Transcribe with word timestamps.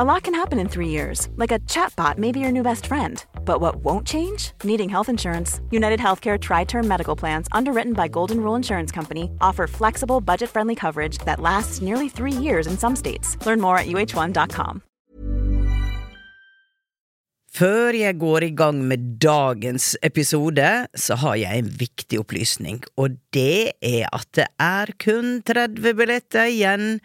A 0.00 0.04
lot 0.14 0.22
can 0.22 0.32
happen 0.32 0.58
in 0.58 0.66
three 0.66 0.88
years, 0.88 1.28
like 1.36 1.52
a 1.52 1.58
chatbot 1.68 2.16
may 2.16 2.32
be 2.32 2.40
your 2.40 2.52
new 2.52 2.62
best 2.62 2.86
friend. 2.86 3.22
But 3.44 3.60
what 3.60 3.84
won't 3.84 4.06
change? 4.06 4.52
Needing 4.64 4.88
health 4.88 5.10
insurance. 5.10 5.60
United 5.70 6.00
Healthcare 6.00 6.38
Tri 6.38 6.64
Term 6.64 6.88
Medical 6.88 7.14
Plans, 7.14 7.48
underwritten 7.52 7.92
by 7.92 8.08
Golden 8.08 8.40
Rule 8.40 8.56
Insurance 8.56 8.90
Company, 8.90 9.30
offer 9.42 9.66
flexible, 9.66 10.22
budget 10.22 10.48
friendly 10.48 10.74
coverage 10.74 11.18
that 11.26 11.38
lasts 11.38 11.82
nearly 11.82 12.08
three 12.08 12.32
years 12.32 12.66
in 12.66 12.78
some 12.78 12.96
states. 12.96 13.36
Learn 13.44 13.60
more 13.60 13.76
at 13.76 13.88
uh1.com. 13.88 14.82
Før 17.50 17.92
jeg 17.92 18.14
går 18.20 18.44
i 18.46 18.50
gang 18.56 18.80
med 18.88 19.18
dagens 19.20 19.96
episode, 20.06 20.86
så 20.94 21.16
har 21.18 21.34
jeg 21.34 21.58
en 21.58 21.70
viktig 21.80 22.20
opplysning, 22.22 22.80
og 22.96 23.18
det 23.34 23.72
er 23.82 24.06
at 24.14 24.28
det 24.38 24.46
er 24.62 24.92
kun 25.02 25.42
30 25.42 25.94
billetter 25.98 26.46
igjen 26.46 27.00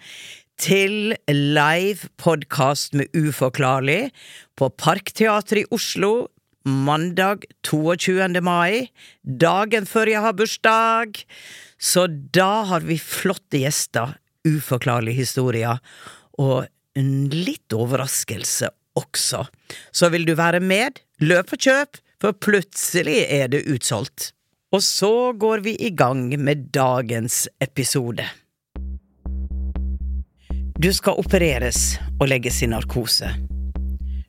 til 0.61 1.15
live 1.27 2.07
podkast 2.21 2.95
med 2.95 3.11
Uforklarlig 3.15 4.09
på 4.57 4.69
Parkteatret 4.79 5.65
i 5.65 5.67
Oslo 5.75 6.27
mandag 6.65 7.45
22. 7.67 8.41
mai, 8.41 8.89
dagen 9.21 9.85
før 9.85 10.09
jeg 10.09 10.23
har 10.25 10.37
bursdag. 10.37 11.19
Så 11.77 12.07
da 12.07 12.65
har 12.71 12.85
vi 12.87 12.97
flotte 13.01 13.61
gjester, 13.61 14.15
uforklarlige 14.47 15.21
historier, 15.21 15.81
og 16.41 16.65
en 16.97 17.11
litt 17.33 17.75
overraskelse 17.75 18.71
også. 18.97 19.43
Så 19.91 20.09
vil 20.13 20.25
du 20.25 20.33
være 20.39 20.63
med, 20.63 21.01
løp 21.21 21.53
og 21.53 21.67
kjøp, 21.67 22.01
for 22.23 22.37
plutselig 22.39 23.25
er 23.27 23.51
det 23.51 23.65
utsolgt. 23.69 24.31
Og 24.73 24.81
så 24.83 25.31
går 25.37 25.61
vi 25.67 25.75
i 25.85 25.91
gang 25.93 26.31
med 26.41 26.71
dagens 26.73 27.45
episode. 27.61 28.25
Du 30.75 30.89
skal 30.91 31.15
opereres 31.15 31.95
og 32.19 32.27
legges 32.27 32.57
i 32.65 32.67
narkose. 32.67 33.29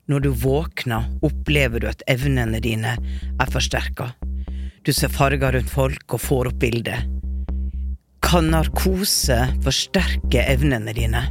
Når 0.07 0.21
du 0.23 0.29
våkner, 0.31 1.09
opplever 1.19 1.83
du 1.83 1.89
at 1.89 2.05
evnene 2.07 2.61
dine 2.63 2.93
er 3.35 3.51
forsterka. 3.51 4.13
Du 4.87 4.93
ser 4.95 5.11
farger 5.11 5.57
rundt 5.57 5.73
folk 5.73 6.15
og 6.15 6.23
får 6.23 6.51
opp 6.53 6.61
bildet. 6.63 7.03
Kan 8.23 8.47
narkose 8.53 9.41
forsterke 9.65 10.47
evnene 10.47 10.95
dine? 10.95 11.25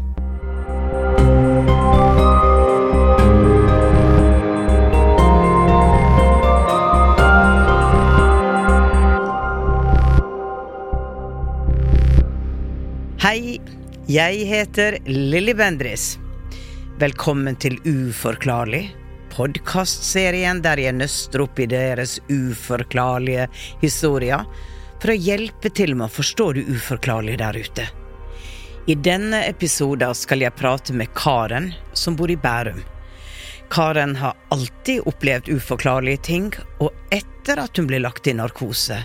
Jeg 14.06 14.44
heter 14.46 14.98
Lilly 15.04 15.50
Bendris. 15.58 16.18
Velkommen 16.98 17.56
til 17.58 17.74
Uforklarlig, 17.82 18.84
podkastserien 19.32 20.60
der 20.62 20.78
jeg 20.78 20.94
nøster 20.94 21.42
opp 21.42 21.58
i 21.58 21.66
deres 21.66 22.20
uforklarlige 22.30 23.48
historier 23.80 24.44
for 25.02 25.10
å 25.10 25.16
hjelpe 25.18 25.72
til 25.74 25.96
med 25.96 26.06
å 26.06 26.14
forstå 26.20 26.46
det 26.54 26.64
uforklarlige 26.70 27.40
der 27.42 27.58
ute. 27.58 27.88
I 28.86 28.94
denne 28.94 29.42
episoden 29.48 30.14
skal 30.14 30.46
jeg 30.46 30.54
prate 30.54 30.94
med 30.94 31.10
Karen, 31.18 31.72
som 31.90 32.14
bor 32.14 32.30
i 32.30 32.38
Bærum. 32.38 32.78
Karen 33.74 34.14
har 34.22 34.38
alltid 34.54 35.02
opplevd 35.10 35.50
uforklarlige 35.50 36.22
ting, 36.30 36.52
og 36.78 36.94
etter 37.10 37.58
at 37.58 37.74
hun 37.74 37.90
ble 37.90 37.98
lagt 38.06 38.30
i 38.30 38.38
narkose, 38.38 39.02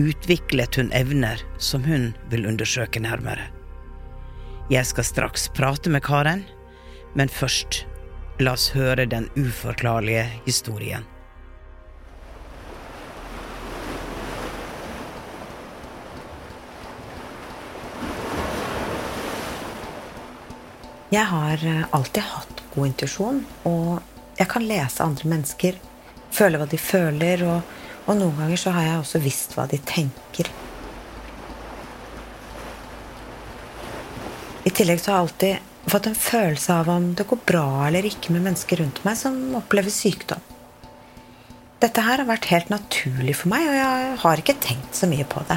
utviklet 0.00 0.80
hun 0.80 0.88
evner 0.96 1.44
som 1.60 1.84
hun 1.84 2.14
vil 2.32 2.48
undersøke 2.48 3.04
nærmere. 3.04 3.50
Jeg 4.68 4.84
skal 4.84 5.04
straks 5.04 5.46
prate 5.56 5.88
med 5.88 6.02
Karen, 6.04 6.42
men 7.16 7.30
først, 7.32 7.86
la 8.36 8.52
oss 8.52 8.66
høre 8.74 9.06
den 9.08 9.30
uforklarlige 9.32 10.26
historien. 10.44 11.06
Jeg 21.08 21.24
har 21.32 21.64
eh, 21.64 21.82
alltid 21.96 22.28
hatt 22.28 22.64
god 22.74 22.92
intuisjon, 22.92 23.40
og 23.64 24.02
jeg 24.36 24.52
kan 24.52 24.68
lese 24.68 25.00
andre 25.00 25.32
mennesker, 25.32 25.80
føle 26.28 26.60
hva 26.60 26.68
de 26.68 26.76
føler, 26.76 27.48
og, 27.48 27.76
og 28.04 28.20
noen 28.20 28.36
ganger 28.44 28.66
så 28.68 28.76
har 28.76 28.90
jeg 28.90 29.00
også 29.00 29.24
visst 29.24 29.56
hva 29.56 29.64
de 29.72 29.80
tenker. 29.80 30.52
I 34.68 34.70
tillegg 34.74 35.00
så 35.00 35.14
har 35.14 35.18
jeg 35.18 35.24
alltid 35.26 35.88
fått 35.88 36.06
en 36.10 36.16
følelse 36.18 36.74
av 36.82 36.88
om 36.92 37.04
det 37.16 37.24
går 37.30 37.38
bra 37.48 37.68
eller 37.86 38.04
ikke 38.04 38.34
med 38.34 38.42
mennesker 38.44 38.82
rundt 38.82 38.98
meg 39.06 39.16
som 39.16 39.36
opplever 39.56 39.92
sykdom. 39.94 40.42
Dette 41.80 42.02
her 42.04 42.20
har 42.20 42.28
vært 42.28 42.48
helt 42.50 42.72
naturlig 42.72 43.36
for 43.38 43.48
meg, 43.52 43.64
og 43.70 43.76
jeg 43.78 44.16
har 44.24 44.42
ikke 44.42 44.56
tenkt 44.60 44.98
så 44.98 45.08
mye 45.08 45.24
på 45.30 45.40
det. 45.48 45.56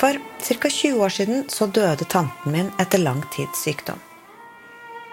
For 0.00 0.18
ca. 0.48 0.72
20 0.72 1.04
år 1.04 1.14
siden 1.14 1.46
så 1.52 1.70
døde 1.70 2.08
tanten 2.10 2.56
min 2.56 2.72
etter 2.80 3.04
lang 3.04 3.22
tids 3.36 3.62
sykdom. 3.68 4.02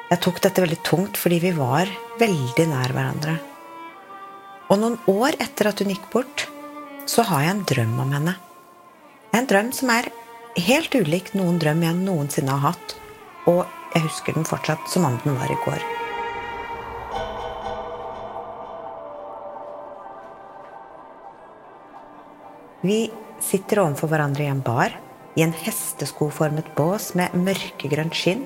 Jeg 0.10 0.22
tok 0.24 0.42
dette 0.42 0.66
veldig 0.66 0.82
tungt 0.88 1.22
fordi 1.22 1.44
vi 1.46 1.54
var 1.60 1.94
veldig 2.18 2.68
nær 2.74 2.96
hverandre. 2.96 3.38
Og 4.72 4.82
noen 4.82 4.98
år 5.14 5.38
etter 5.44 5.70
at 5.70 5.82
hun 5.84 5.94
gikk 5.94 6.10
bort, 6.14 6.48
så 7.06 7.26
har 7.30 7.44
jeg 7.46 7.54
en 7.54 7.66
drøm 7.70 8.00
om 8.02 8.14
henne. 8.16 8.36
En 9.36 9.48
drøm 9.50 9.72
som 9.76 9.92
er 9.94 10.10
helt 10.66 10.96
ulik 10.96 11.34
noen 11.38 11.60
drøm 11.62 11.84
jeg 11.86 11.98
noensinne 12.00 12.56
har 12.56 12.74
hatt, 12.74 12.96
og 13.50 13.66
jeg 13.94 14.08
husker 14.08 14.36
den 14.36 14.48
fortsatt 14.48 14.90
som 14.92 15.06
om 15.08 15.20
den 15.24 15.38
var 15.38 15.52
i 15.52 15.60
går. 15.66 15.86
Vi 22.86 23.00
sitter 23.42 23.82
overfor 23.82 24.12
hverandre 24.12 24.46
i 24.46 24.52
en 24.52 24.62
bar, 24.66 24.94
i 25.36 25.44
en 25.44 25.54
hesteskoformet 25.58 26.68
bås 26.78 27.14
med 27.18 27.34
mørkegrønt 27.38 28.16
skinn. 28.16 28.46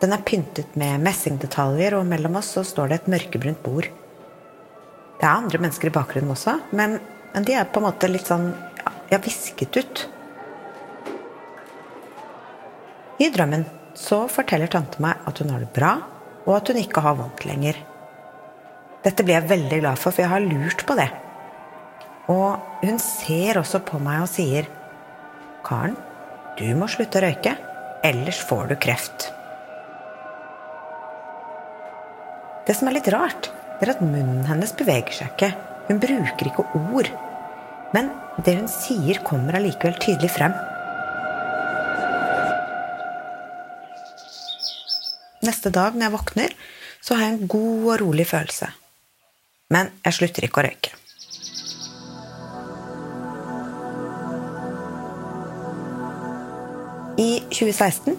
Den 0.00 0.14
er 0.16 0.24
pyntet 0.26 0.74
med 0.80 1.02
messingdetaljer, 1.04 1.96
og 1.98 2.08
mellom 2.08 2.40
oss 2.40 2.54
så 2.56 2.64
står 2.66 2.90
det 2.90 3.00
et 3.00 3.12
mørkebrunt 3.14 3.60
bord. 3.64 3.88
Det 5.20 5.26
er 5.28 5.30
andre 5.32 5.60
mennesker 5.60 5.88
i 5.88 5.94
bakgrunnen 5.94 6.34
også, 6.34 6.58
men, 6.76 6.98
men 7.34 7.46
de 7.46 7.56
er 7.58 7.66
på 7.66 7.82
en 7.82 7.88
måte 7.88 8.10
litt 8.10 8.28
sånn 8.30 8.52
ja, 9.10 9.18
visket 9.18 9.74
ut. 9.76 10.04
I 13.18 13.30
drømmen 13.34 13.66
så 13.98 14.24
forteller 14.30 14.70
tante 14.70 15.02
meg 15.02 15.26
at 15.26 15.42
hun 15.42 15.50
har 15.54 15.62
det 15.62 15.70
bra, 15.74 15.96
og 16.44 16.54
at 16.56 16.70
hun 16.70 16.78
ikke 16.80 17.02
har 17.02 17.18
vondt 17.18 17.44
lenger. 17.48 17.78
Dette 19.04 19.26
blir 19.26 19.38
jeg 19.38 19.50
veldig 19.50 19.82
glad 19.82 20.00
for, 20.00 20.14
for 20.14 20.24
jeg 20.24 20.32
har 20.32 20.46
lurt 20.46 20.86
på 20.86 20.96
det. 20.98 21.10
Og 22.32 22.86
hun 22.86 22.98
ser 23.02 23.60
også 23.60 23.82
på 23.84 24.00
meg 24.02 24.22
og 24.24 24.30
sier 24.32 24.70
Karen, 25.66 25.96
du 26.58 26.66
må 26.78 26.86
slutte 26.90 27.18
å 27.18 27.24
røyke, 27.24 27.56
ellers 28.06 28.40
får 28.46 28.70
du 28.70 28.78
kreft. 28.80 29.30
Det 32.64 32.76
som 32.78 32.88
er 32.88 32.96
litt 32.96 33.10
rart, 33.12 33.50
det 33.78 33.88
er 33.88 33.96
at 33.96 34.04
munnen 34.04 34.44
hennes 34.48 34.72
beveger 34.76 35.18
seg 35.18 35.34
ikke. 35.34 35.73
Hun 35.88 36.00
bruker 36.00 36.48
ikke 36.48 36.64
ord. 36.80 37.10
Men 37.94 38.10
det 38.44 38.56
hun 38.58 38.70
sier, 38.70 39.20
kommer 39.26 39.58
allikevel 39.58 39.98
tydelig 40.00 40.32
frem. 40.34 40.54
Neste 45.44 45.68
dag 45.68 45.92
når 45.92 46.06
jeg 46.06 46.14
våkner, 46.14 46.56
så 47.04 47.18
har 47.18 47.28
jeg 47.28 47.36
en 47.36 47.48
god 47.52 47.88
og 47.92 48.00
rolig 48.00 48.26
følelse. 48.26 48.70
Men 49.74 49.92
jeg 50.06 50.16
slutter 50.18 50.46
ikke 50.46 50.62
å 50.62 50.66
røyke. 50.68 50.94
I 57.20 57.44
2016 57.52 58.16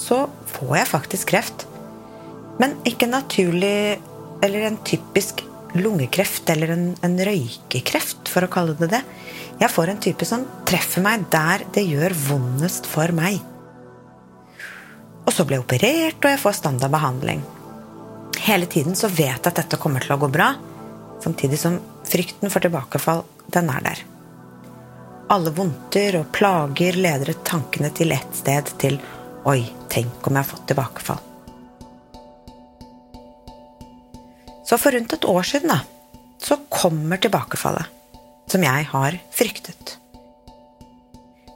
så 0.00 0.24
får 0.56 0.76
jeg 0.80 0.90
faktisk 0.90 1.30
kreft. 1.30 1.66
Men 2.58 2.74
ikke 2.88 3.06
naturlig 3.10 4.00
eller 4.42 4.66
en 4.66 4.80
typisk 4.86 5.44
lungekreft 5.78 6.50
eller 6.50 6.74
en, 6.74 6.84
en, 7.00 7.16
røykekreft, 7.26 8.28
for 8.28 8.44
å 8.44 8.50
kalle 8.52 8.76
det 8.78 8.90
det. 8.92 9.00
Jeg 9.60 9.72
får 9.72 9.92
en 9.92 10.02
type 10.02 10.26
som 10.28 10.44
treffer 10.68 11.04
meg 11.04 11.26
der 11.32 11.64
det 11.74 11.84
gjør 11.86 12.14
vondest 12.28 12.88
for 12.90 13.12
meg. 13.16 13.40
Og 15.22 15.30
så 15.32 15.46
blir 15.46 15.60
jeg 15.60 15.64
operert, 15.66 16.20
og 16.20 16.30
jeg 16.32 16.42
får 16.42 16.58
standardbehandling. 16.58 17.42
Hele 18.42 18.66
tiden 18.66 18.96
så 18.98 19.10
vet 19.12 19.38
jeg 19.38 19.52
at 19.52 19.60
dette 19.60 19.78
kommer 19.80 20.02
til 20.02 20.16
å 20.16 20.20
gå 20.20 20.30
bra, 20.32 20.50
samtidig 21.22 21.60
som 21.62 21.78
frykten 22.08 22.50
for 22.50 22.64
tilbakefall, 22.64 23.22
den 23.54 23.70
er 23.70 23.84
der. 23.86 24.06
Alle 25.32 25.52
vondter 25.54 26.18
og 26.18 26.32
plager 26.34 26.98
leder 26.98 27.32
tankene 27.46 27.92
til 27.94 28.12
ett 28.12 28.36
sted, 28.36 28.74
til 28.82 28.98
Oi, 29.48 29.62
tenk 29.90 30.26
om 30.28 30.36
jeg 30.36 30.44
har 30.44 30.50
fått 30.52 30.68
tilbakefall. 30.70 31.31
Så 34.72 34.78
for 34.80 34.94
rundt 34.96 35.12
et 35.12 35.24
år 35.28 35.44
siden, 35.44 35.68
da, 35.68 35.82
så 36.40 36.56
kommer 36.72 37.18
tilbakefallet. 37.20 37.90
Som 38.48 38.62
jeg 38.64 38.86
har 38.88 39.18
fryktet. 39.28 39.98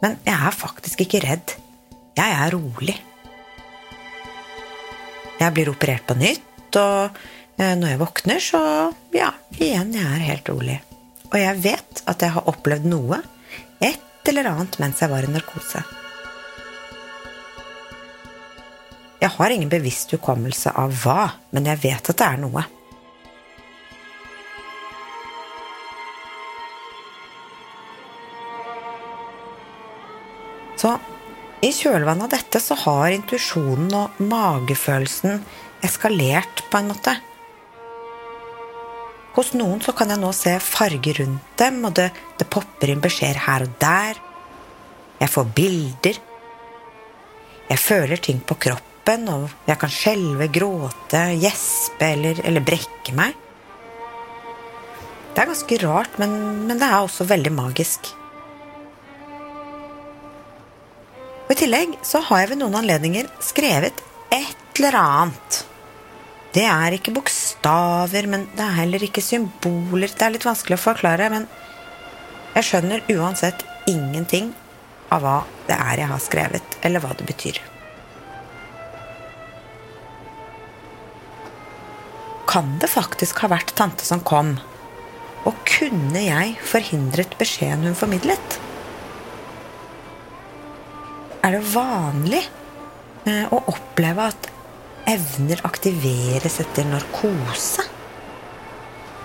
Men 0.02 0.18
jeg 0.26 0.36
er 0.36 0.52
faktisk 0.52 1.00
ikke 1.06 1.22
redd. 1.24 1.54
Jeg 2.18 2.34
er 2.34 2.52
rolig. 2.52 2.98
Jeg 5.40 5.56
blir 5.56 5.72
operert 5.72 6.04
på 6.04 6.18
nytt, 6.20 6.76
og 6.76 7.16
eh, 7.56 7.72
når 7.80 7.94
jeg 7.94 8.02
våkner, 8.04 8.44
så 8.50 8.62
ja, 9.16 9.32
igjen, 9.56 9.96
jeg 9.96 10.12
er 10.12 10.28
helt 10.28 10.52
rolig. 10.52 10.78
Og 11.32 11.40
jeg 11.40 11.64
vet 11.64 12.04
at 12.04 12.20
jeg 12.20 12.36
har 12.36 12.52
opplevd 12.52 12.92
noe, 12.92 13.24
et 13.80 14.28
eller 14.28 14.52
annet, 14.52 14.76
mens 14.84 15.00
jeg 15.00 15.16
var 15.16 15.24
i 15.24 15.32
narkose. 15.32 15.86
Jeg 19.24 19.36
har 19.40 19.52
ingen 19.56 19.72
bevisst 19.72 20.12
hukommelse 20.12 20.76
av 20.76 20.92
hva, 21.00 21.30
men 21.56 21.72
jeg 21.72 21.86
vet 21.88 22.12
at 22.12 22.20
det 22.20 22.34
er 22.34 22.42
noe. 22.44 22.70
Så 30.86 30.92
i 31.66 31.72
kjølvannet 31.74 32.28
av 32.28 32.34
dette 32.36 32.60
så 32.62 32.76
har 32.78 33.10
intuisjonen 33.10 33.88
og 33.98 34.18
magefølelsen 34.22 35.40
eskalert 35.82 36.60
på 36.70 36.78
en 36.78 36.90
måte. 36.92 37.14
Hos 39.34 39.50
noen 39.58 39.80
så 39.82 39.90
kan 39.96 40.12
jeg 40.12 40.20
nå 40.22 40.28
se 40.36 40.52
farger 40.62 41.18
rundt 41.24 41.56
dem, 41.58 41.80
og 41.88 41.96
det, 41.98 42.06
det 42.38 42.46
popper 42.54 42.92
inn 42.92 43.02
beskjeder 43.02 43.40
her 43.48 43.64
og 43.66 43.72
der. 43.82 44.20
Jeg 45.18 45.32
får 45.32 45.48
bilder. 45.56 46.20
Jeg 47.66 47.82
føler 47.82 48.22
ting 48.22 48.38
på 48.46 48.54
kroppen, 48.68 49.26
og 49.32 49.48
jeg 49.66 49.80
kan 49.82 49.92
skjelve, 49.96 50.48
gråte, 50.54 51.24
gjespe 51.42 52.12
eller, 52.14 52.44
eller, 52.46 52.62
brekke 52.68 53.16
meg. 53.18 53.34
Det 55.34 55.42
er 55.42 55.50
ganske 55.50 55.82
rart, 55.82 56.14
men, 56.22 56.38
men 56.70 56.78
det 56.78 56.86
er 56.86 57.00
også 57.00 57.26
veldig 57.26 57.52
magisk. 57.58 58.14
Og 61.46 61.54
I 61.54 61.60
tillegg 61.60 61.94
så 62.02 62.18
har 62.26 62.42
jeg 62.42 62.52
ved 62.54 62.60
noen 62.64 62.74
anledninger 62.80 63.28
skrevet 63.44 64.00
et 64.34 64.80
eller 64.80 64.98
annet. 64.98 65.62
Det 66.56 66.64
er 66.66 66.96
ikke 66.96 67.14
bokstaver, 67.14 68.26
men 68.32 68.48
det 68.56 68.64
er 68.64 68.78
heller 68.80 69.02
ikke 69.06 69.22
symboler. 69.22 70.10
Det 70.10 70.26
er 70.26 70.34
litt 70.34 70.46
vanskelig 70.48 70.78
å 70.78 70.82
forklare, 70.88 71.28
men 71.30 71.46
jeg 72.56 72.66
skjønner 72.66 73.04
uansett 73.14 73.62
ingenting 73.86 74.50
av 75.12 75.22
hva 75.22 75.38
det 75.68 75.76
er 75.76 76.02
jeg 76.02 76.10
har 76.10 76.22
skrevet, 76.24 76.78
eller 76.82 77.04
hva 77.04 77.14
det 77.14 77.28
betyr. 77.28 77.60
Kan 82.50 82.78
det 82.82 82.90
faktisk 82.90 83.44
ha 83.44 83.52
vært 83.52 83.76
tante 83.78 84.06
som 84.08 84.22
kom? 84.24 84.56
Og 85.46 85.58
kunne 85.68 86.22
jeg 86.24 86.56
forhindret 86.64 87.36
beskjeden 87.38 87.86
hun 87.86 87.98
formidlet? 87.98 88.58
Er 91.46 91.54
det 91.54 91.66
vanlig 91.70 92.42
eh, 92.42 93.44
å 93.54 93.58
oppleve 93.70 94.30
at 94.32 94.48
evner 95.06 95.60
aktiveres 95.68 96.58
etter 96.64 96.88
narkose? 96.90 97.84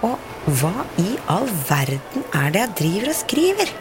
Og 0.05 0.51
hva 0.59 0.85
i 1.01 1.15
all 1.29 1.47
verden 1.69 2.25
er 2.37 2.53
det 2.53 2.61
jeg 2.61 2.75
driver 2.81 3.09
og 3.09 3.17
skriver? 3.17 3.73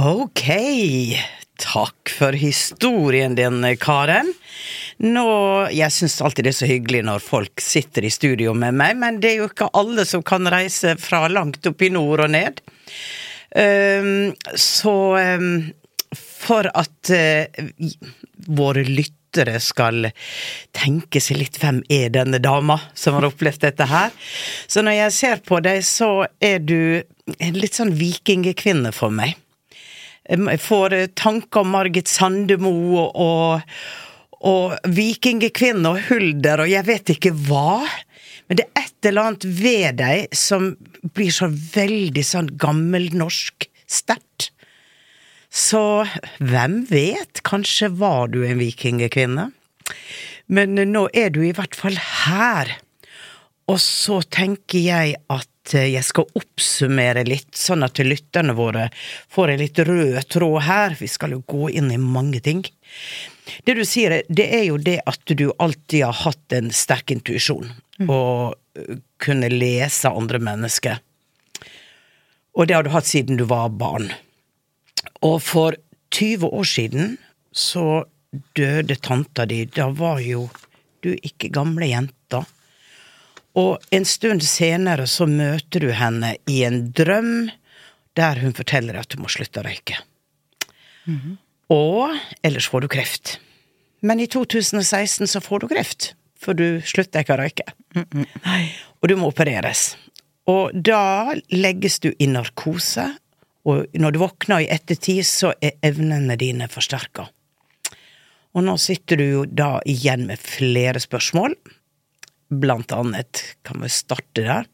Ok, 0.00 0.46
takk 1.60 2.12
for 2.20 2.36
historien 2.36 3.36
din, 3.36 3.64
Karen. 3.80 4.32
Nå, 5.00 5.28
Jeg 5.72 5.92
syns 5.96 6.18
alltid 6.20 6.44
det 6.44 6.52
er 6.52 6.58
så 6.58 6.68
hyggelig 6.68 7.00
når 7.08 7.22
folk 7.24 7.62
sitter 7.64 8.04
i 8.04 8.12
studio 8.12 8.52
med 8.52 8.76
meg, 8.76 8.98
men 9.00 9.20
det 9.22 9.30
er 9.30 9.38
jo 9.40 9.48
ikke 9.48 9.70
alle 9.76 10.04
som 10.08 10.24
kan 10.26 10.44
reise 10.52 10.92
fra 11.00 11.24
langt 11.32 11.64
opp 11.70 11.84
i 11.86 11.88
nord 11.92 12.26
og 12.26 12.34
ned. 12.34 12.60
Um, 13.56 14.34
så 14.60 14.92
um, 15.16 15.70
for 16.12 16.68
at 16.68 17.12
uh, 17.16 17.64
våre 18.60 18.84
lyttere 18.84 19.56
skal 19.64 20.10
tenke 20.76 21.22
seg 21.22 21.40
litt 21.40 21.56
hvem 21.62 21.80
er 21.88 22.12
denne 22.12 22.42
dama 22.42 22.76
som 22.92 23.16
har 23.16 23.30
opplevd 23.30 23.64
dette 23.64 23.88
her. 23.88 24.12
Så 24.68 24.84
når 24.84 24.98
jeg 24.98 25.16
ser 25.16 25.42
på 25.48 25.62
deg, 25.64 25.80
så 25.86 26.26
er 26.44 26.60
du 26.60 27.00
en 27.38 27.56
litt 27.56 27.78
sånn 27.78 27.94
vikingekvinne 27.96 28.92
for 28.92 29.14
meg. 29.14 29.38
Jeg 30.28 30.60
får 30.62 30.94
tanker 31.18 31.64
om 31.64 31.72
Margit 31.72 32.10
Sandemo 32.10 32.76
og, 33.00 33.16
og 33.16 34.09
vikingekvinne 34.88 35.90
og 35.90 36.06
hulder 36.08 36.64
og 36.64 36.70
jeg 36.72 36.86
vet 36.88 37.12
ikke 37.16 37.34
hva. 37.48 37.84
Men 38.48 38.60
det 38.60 38.66
er 38.66 38.86
et 38.86 39.10
eller 39.10 39.28
annet 39.28 39.44
ved 39.60 39.98
deg 40.00 40.36
som 40.36 40.72
blir 41.14 41.30
så 41.34 41.50
veldig 41.50 42.24
sånn 42.26 42.50
gammelnorsk 42.60 43.68
sterkt. 43.90 44.50
Så 45.50 46.06
hvem 46.38 46.84
vet, 46.90 47.42
kanskje 47.46 47.90
var 47.98 48.30
du 48.30 48.44
en 48.46 48.60
vikingekvinne? 48.60 49.48
Men 50.50 50.78
nå 50.90 51.06
er 51.14 51.30
du 51.34 51.42
i 51.46 51.54
hvert 51.54 51.76
fall 51.78 51.98
her. 51.98 52.76
Og 53.70 53.78
så 53.82 54.20
tenker 54.26 54.82
jeg 54.82 55.16
at 55.30 55.46
jeg 55.70 56.02
skal 56.02 56.26
oppsummere 56.38 57.22
litt, 57.26 57.52
sånn 57.54 57.84
at 57.86 58.00
lytterne 58.02 58.56
våre 58.58 58.88
får 59.30 59.52
en 59.52 59.60
litt 59.62 59.78
rød 59.86 60.18
tråd 60.32 60.62
her. 60.66 60.96
Vi 60.98 61.10
skal 61.10 61.36
jo 61.36 61.44
gå 61.46 61.70
inn 61.78 61.90
i 61.94 62.00
mange 62.00 62.42
ting. 62.42 62.64
Det 63.64 63.74
du 63.74 63.84
sier, 63.88 64.20
det 64.28 64.46
er 64.54 64.64
jo 64.68 64.78
det 64.80 65.00
at 65.08 65.34
du 65.36 65.50
alltid 65.58 66.04
har 66.04 66.18
hatt 66.24 66.56
en 66.56 66.70
sterk 66.74 67.10
intuisjon. 67.14 67.70
Mm. 68.00 68.10
Og 68.10 68.56
kunne 69.20 69.50
lese 69.52 70.08
andre 70.08 70.40
mennesker. 70.42 71.00
Og 72.56 72.68
det 72.68 72.76
har 72.76 72.86
du 72.86 72.92
hatt 72.94 73.08
siden 73.08 73.38
du 73.40 73.46
var 73.48 73.72
barn. 73.74 74.10
Og 75.26 75.40
for 75.42 75.76
20 76.14 76.46
år 76.46 76.66
siden 76.66 77.16
så 77.52 78.04
døde 78.56 78.96
tanta 78.96 79.46
di. 79.46 79.64
Da 79.66 79.90
var 79.94 80.20
jo 80.24 80.48
du 81.04 81.12
ikke 81.14 81.52
gamle 81.52 81.90
jenta. 81.90 82.44
Og 83.58 83.78
en 83.90 84.06
stund 84.06 84.44
senere 84.46 85.06
så 85.10 85.26
møter 85.26 85.86
du 85.86 85.90
henne 85.96 86.36
i 86.50 86.62
en 86.66 86.84
drøm 86.94 87.50
der 88.18 88.42
hun 88.42 88.54
forteller 88.54 88.98
at 89.00 89.10
du 89.10 89.20
må 89.22 89.30
slutte 89.30 89.62
å 89.62 89.66
røyke. 89.66 89.98
Mm 91.06 91.18
-hmm. 91.18 91.36
Og 91.70 92.10
ellers 92.42 92.68
får 92.68 92.84
du 92.84 92.90
kreft. 92.90 93.38
Men 94.02 94.20
i 94.20 94.26
2016 94.30 95.28
så 95.28 95.40
får 95.44 95.62
du 95.62 95.68
kreft, 95.70 96.12
for 96.40 96.56
du 96.56 96.80
slutter 96.86 97.22
ikke 97.22 97.36
å 97.36 97.40
røyke. 97.42 97.66
Mm 97.94 98.06
-mm. 98.10 98.26
Og 99.02 99.08
du 99.08 99.16
må 99.16 99.28
opereres. 99.28 99.96
Og 100.46 100.70
da 100.74 101.34
legges 101.52 102.00
du 102.00 102.12
i 102.18 102.26
narkose, 102.26 103.10
og 103.64 103.86
når 103.92 104.10
du 104.10 104.18
våkner 104.18 104.60
i 104.60 104.70
ettertid, 104.72 105.26
så 105.26 105.52
er 105.60 105.76
evnene 105.82 106.36
dine 106.36 106.68
forsterka. 106.68 107.28
Og 108.54 108.64
nå 108.64 108.76
sitter 108.76 109.16
du 109.16 109.24
jo 109.24 109.44
da 109.44 109.80
igjen 109.86 110.26
med 110.26 110.38
flere 110.38 111.00
spørsmål. 111.00 111.54
Blant 112.50 112.92
annet 112.92 113.44
kan 113.62 113.82
vi 113.82 113.88
starte 113.88 114.42
der. 114.42 114.64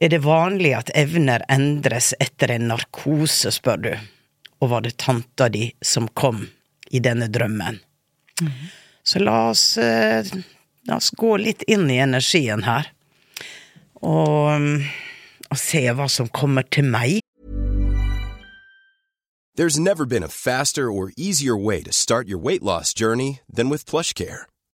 Er 0.00 0.08
det 0.08 0.22
vanlig 0.24 0.76
at 0.76 0.92
evner 0.94 1.42
endres 1.48 2.14
etter 2.20 2.54
en 2.54 2.68
narkose, 2.70 3.50
spør 3.50 3.82
du. 3.82 3.92
Og 4.60 4.68
var 4.68 4.84
det 4.84 4.98
tanta 5.00 5.48
di 5.48 5.70
som 5.80 6.08
kom 6.08 6.44
i 6.90 7.00
denne 7.00 7.30
drømmen? 7.32 7.80
Så 9.02 9.18
la 9.18 9.50
oss, 9.50 9.78
eh, 9.78 10.26
la 10.88 10.96
oss 10.96 11.10
gå 11.10 11.36
litt 11.40 11.62
inn 11.62 11.90
i 11.90 12.00
energien 12.00 12.62
her. 12.64 12.92
Og, 14.02 14.60
mm, 14.60 14.84
og 15.50 15.58
se 15.58 15.82
hva 15.88 16.08
som 16.08 16.28
kommer 16.28 16.62
til 16.70 16.84
meg. 16.84 17.20
There's 19.56 19.78
never 19.78 20.06
been 20.06 20.22
a 20.22 20.28
faster 20.28 20.90
or 20.90 21.12
easier 21.16 21.56
way 21.56 21.82
to 21.82 21.92
start 21.92 22.28
your 22.28 22.38
weight 22.38 22.62
loss 22.62 22.94
journey 22.94 23.40
than 23.52 23.68
with 23.68 23.84
PlushCare. 23.84 24.49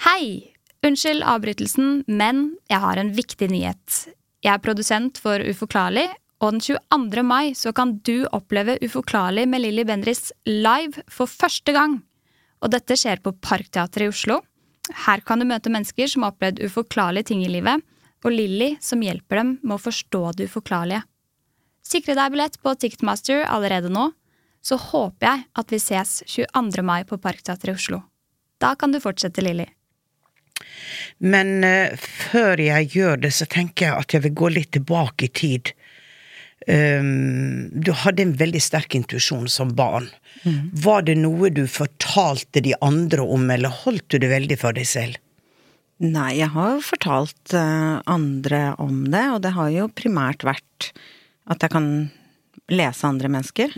Hei! 0.00 0.54
Unnskyld 0.80 1.20
avbrytelsen, 1.28 2.04
men 2.08 2.54
jeg 2.70 2.80
har 2.80 2.96
en 2.96 3.10
viktig 3.12 3.50
nyhet. 3.52 3.96
Jeg 4.40 4.54
er 4.54 4.60
produsent 4.64 5.18
for 5.20 5.42
Uforklarlig, 5.44 6.06
og 6.40 6.54
den 6.54 6.62
22. 6.64 7.24
mai 7.28 7.50
så 7.52 7.74
kan 7.76 7.98
du 8.08 8.24
oppleve 8.32 8.78
Uforklarlig 8.80 9.44
med 9.52 9.60
Lilly 9.60 9.84
Bendriss 9.84 10.30
live 10.48 11.02
for 11.12 11.28
første 11.28 11.74
gang. 11.76 11.98
Og 12.64 12.72
dette 12.72 12.96
skjer 12.96 13.20
på 13.20 13.34
Parkteatret 13.44 14.06
i 14.06 14.08
Oslo. 14.08 14.38
Her 15.04 15.20
kan 15.20 15.42
du 15.42 15.46
møte 15.50 15.72
mennesker 15.72 16.08
som 16.08 16.24
har 16.24 16.32
opplevd 16.32 16.62
uforklarlige 16.64 17.28
ting 17.32 17.42
i 17.44 17.50
livet, 17.52 17.84
og 18.24 18.32
Lilly 18.32 18.70
som 18.80 19.04
hjelper 19.04 19.42
dem 19.42 19.50
med 19.60 19.76
å 19.76 19.82
forstå 19.82 20.22
det 20.38 20.48
uforklarlige. 20.48 21.02
Sikre 21.84 22.16
deg 22.16 22.32
billett 22.32 22.56
på 22.64 22.72
Ticketmaster 22.72 23.44
allerede 23.44 23.92
nå, 23.92 24.08
så 24.64 24.80
håper 24.80 25.28
jeg 25.28 25.44
at 25.60 25.76
vi 25.76 25.82
ses 25.84 26.22
22. 26.24 26.86
mai 26.88 27.02
på 27.04 27.20
Parkteatret 27.20 27.74
i 27.74 27.76
Oslo. 27.76 28.00
Da 28.60 28.72
kan 28.80 28.96
du 28.96 29.00
fortsette, 29.00 29.44
Lilly. 29.44 29.68
Men 31.18 31.64
eh, 31.66 31.96
før 31.96 32.60
jeg 32.62 32.90
gjør 32.96 33.22
det, 33.26 33.32
så 33.36 33.48
tenker 33.50 33.88
jeg 33.88 34.04
at 34.04 34.16
jeg 34.16 34.26
vil 34.28 34.36
gå 34.42 34.52
litt 34.56 34.72
tilbake 34.76 35.28
i 35.28 35.34
tid. 35.42 35.72
Um, 36.68 37.70
du 37.72 37.88
hadde 37.96 38.20
en 38.20 38.34
veldig 38.36 38.60
sterk 38.60 38.92
intuisjon 38.94 39.48
som 39.48 39.72
barn. 39.74 40.10
Var 40.84 41.06
det 41.08 41.16
noe 41.16 41.48
du 41.52 41.64
fortalte 41.68 42.60
de 42.64 42.74
andre 42.84 43.24
om, 43.24 43.48
eller 43.50 43.72
holdt 43.82 44.12
du 44.12 44.20
det 44.20 44.28
veldig 44.30 44.58
for 44.60 44.76
deg 44.76 44.88
selv? 44.88 45.16
Nei, 46.00 46.38
jeg 46.38 46.48
har 46.54 46.78
fortalt 46.84 47.52
eh, 47.56 47.96
andre 48.08 48.60
om 48.80 49.02
det, 49.12 49.24
og 49.34 49.42
det 49.44 49.52
har 49.52 49.72
jo 49.74 49.90
primært 49.92 50.46
vært 50.48 50.92
at 51.50 51.64
jeg 51.64 51.74
kan 51.74 51.90
lese 52.70 53.08
andre 53.08 53.28
mennesker 53.32 53.74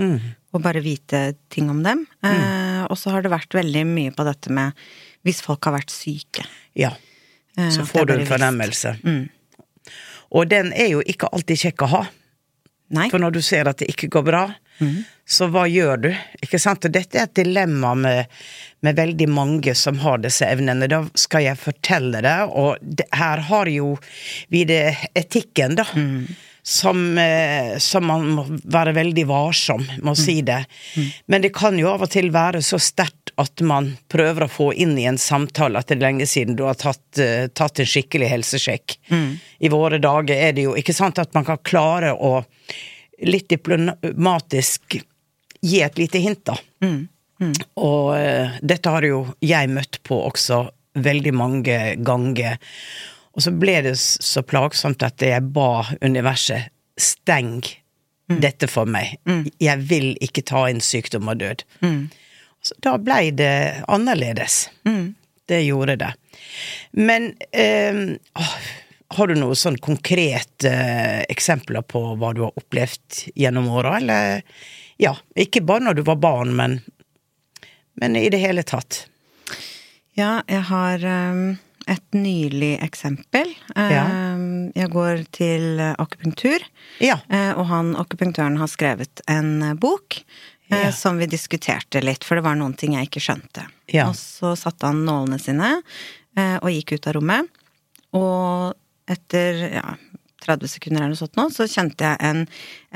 og 0.52 0.62
bare 0.62 0.82
vite 0.84 1.32
ting 1.50 1.70
om 1.72 1.80
dem. 1.82 2.04
Eh, 2.22 2.84
og 2.86 2.94
så 3.00 3.14
har 3.14 3.24
det 3.24 3.32
vært 3.32 3.56
veldig 3.56 3.84
mye 3.88 4.12
på 4.14 4.26
dette 4.28 4.52
med 4.54 4.78
hvis 5.26 5.42
folk 5.44 5.64
har 5.68 5.76
vært 5.78 5.94
syke. 5.94 6.44
Ja. 6.78 6.94
Eh, 7.58 7.70
Så 7.70 7.86
får 7.86 8.06
du 8.06 8.14
en 8.16 8.26
fornemmelse. 8.26 8.96
Mm. 9.04 9.28
Og 10.32 10.48
den 10.48 10.72
er 10.72 10.94
jo 10.94 11.02
ikke 11.04 11.28
alltid 11.32 11.66
kjekk 11.66 11.86
å 11.86 11.92
ha. 11.92 12.02
Nei. 12.92 13.08
For 13.08 13.22
når 13.22 13.36
du 13.36 13.40
ser 13.44 13.68
at 13.70 13.80
det 13.80 13.88
ikke 13.92 14.10
går 14.12 14.24
bra, 14.26 14.42
mm. 14.80 14.96
så 15.24 15.48
hva 15.52 15.64
gjør 15.70 16.04
du? 16.04 16.10
Ikke 16.44 16.60
sant? 16.60 16.84
Og 16.84 16.92
dette 16.92 17.20
er 17.20 17.28
et 17.28 17.38
dilemma 17.40 17.94
med, 17.96 18.32
med 18.84 18.98
veldig 18.98 19.28
mange 19.32 19.74
som 19.78 20.00
har 20.02 20.20
disse 20.20 20.44
evnene. 20.44 20.88
Da 20.92 21.00
skal 21.16 21.46
jeg 21.46 21.60
fortelle 21.60 22.20
det, 22.24 22.38
og 22.48 22.76
det, 22.82 23.08
her 23.16 23.44
har 23.48 23.70
jo 23.72 23.94
vi 24.52 24.66
det 24.68 24.84
etikken, 25.16 25.78
da. 25.80 25.88
Mm. 25.96 26.48
Som, 26.62 27.18
eh, 27.18 27.72
som 27.82 28.04
man 28.06 28.28
må 28.36 28.42
være 28.70 28.92
veldig 28.94 29.24
varsom 29.26 29.80
med 29.96 30.12
å 30.12 30.14
si 30.14 30.36
det. 30.46 30.60
Men 31.26 31.42
det 31.42 31.50
kan 31.56 31.74
jo 31.74 31.88
av 31.90 32.04
og 32.06 32.12
til 32.12 32.28
være 32.30 32.60
så 32.62 32.78
sterkt 32.78 33.21
at 33.40 33.62
man 33.64 33.92
prøver 34.12 34.46
å 34.46 34.50
få 34.50 34.72
inn 34.74 34.96
i 34.98 35.06
en 35.08 35.18
samtale 35.20 35.80
at 35.80 35.88
det 35.88 35.96
er 35.96 36.04
lenge 36.04 36.26
siden 36.28 36.56
du 36.58 36.64
har 36.66 36.76
tatt, 36.80 37.04
eh, 37.18 37.46
tatt 37.48 37.80
en 37.80 37.88
skikkelig 37.88 38.28
helsesjekk. 38.32 38.98
I 39.60 39.70
våre 39.72 39.98
dager 40.02 40.34
er 40.36 40.52
det 40.56 40.66
jo 40.66 40.76
ikke 40.78 40.94
sant 40.96 41.18
at 41.22 41.34
man 41.34 41.46
kan 41.48 41.60
klare 41.64 42.12
å 42.12 42.44
litt 43.22 43.48
diplomatisk 43.52 44.98
gi 45.62 45.82
et 45.82 45.98
lite 45.98 46.18
hint, 46.18 46.44
da. 46.44 46.56
Og 47.74 48.08
uh, 48.14 48.56
dette 48.62 48.90
har 48.90 49.02
jo 49.06 49.24
jeg 49.42 49.70
møtt 49.70 50.00
på 50.06 50.18
også 50.26 50.64
veldig 50.94 51.32
mange 51.34 51.78
ganger. 52.02 52.58
Og 53.34 53.44
så 53.46 53.52
ble 53.54 53.78
det 53.86 53.96
så 53.98 54.42
plagsomt 54.42 55.02
at 55.06 55.22
jeg 55.22 55.42
ba 55.54 55.84
universet 56.02 56.70
steng 57.00 57.62
dette 58.42 58.68
for 58.70 58.88
meg. 58.88 59.16
Jeg 59.60 59.78
vil 59.88 60.12
ikke 60.24 60.44
ta 60.46 60.66
inn 60.70 60.80
sykdom 60.80 61.28
og 61.28 61.40
død. 61.42 61.64
Så 62.62 62.74
da 62.84 62.96
blei 62.98 63.30
det 63.34 63.82
annerledes. 63.90 64.68
Det 65.48 65.62
gjorde 65.64 65.96
det. 65.98 66.12
Men 66.94 67.32
eh, 67.50 67.96
åh, 68.38 68.52
har 69.16 69.28
du 69.28 69.34
noen 69.36 69.58
sånn 69.58 69.76
konkrete 69.82 70.70
eh, 70.70 71.24
eksempler 71.32 71.82
på 71.84 72.04
hva 72.20 72.30
du 72.36 72.44
har 72.46 72.54
opplevd 72.56 73.24
gjennom 73.34 73.66
åra, 73.74 73.96
eller 73.98 74.44
ja, 75.02 75.16
ikke 75.34 75.64
bare 75.66 75.88
når 75.88 75.98
du 75.98 76.04
var 76.06 76.20
barn, 76.22 76.54
men, 76.56 76.78
men 77.98 78.16
i 78.16 78.28
det 78.32 78.38
hele 78.44 78.62
tatt? 78.62 79.02
Ja, 80.14 80.42
jeg 80.46 80.62
har 80.68 81.02
um, 81.32 81.56
et 81.90 82.04
nylig 82.14 82.76
eksempel. 82.84 83.50
Ja. 83.74 84.04
Um, 84.36 84.70
jeg 84.76 84.90
går 84.92 85.24
til 85.34 85.80
akupunktur, 85.82 86.62
Ja. 87.02 87.18
eh, 87.32 87.50
og 87.58 87.66
han 87.72 87.94
akupunktøren 87.98 88.60
har 88.60 88.70
skrevet 88.70 89.24
en 89.26 89.54
uh, 89.64 89.74
bok 89.74 90.20
eh, 90.20 90.51
Ja. 90.72 90.92
som 90.96 91.18
vi 91.20 91.28
diskuterte 91.30 92.00
litt, 92.02 92.24
for 92.24 92.38
det 92.38 92.46
var 92.46 92.56
noen 92.58 92.74
ting 92.78 92.96
jeg 92.96 93.10
ikke 93.10 93.22
skjønte. 93.22 93.66
Ja. 93.92 94.08
Og 94.08 94.16
så 94.18 94.54
satte 94.58 94.88
han 94.88 95.04
nålene 95.06 95.40
sine 95.42 95.74
eh, 96.36 96.56
og 96.58 96.70
gikk 96.72 96.96
ut 96.96 97.10
av 97.10 97.16
rommet. 97.18 97.60
Og 98.16 99.12
etter 99.12 99.66
ja, 99.78 99.96
30 100.44 100.72
sekunder 100.74 101.02
eller 101.02 101.14
noe 101.14 101.20
sånt 101.20 101.38
nå, 101.38 101.48
så 101.54 101.68
kjente 101.70 102.08
jeg 102.08 102.18
en 102.28 102.46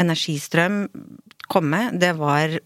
energistrøm 0.01 0.87
komme. 1.51 1.89
Det 1.95 2.13
var 2.19 2.59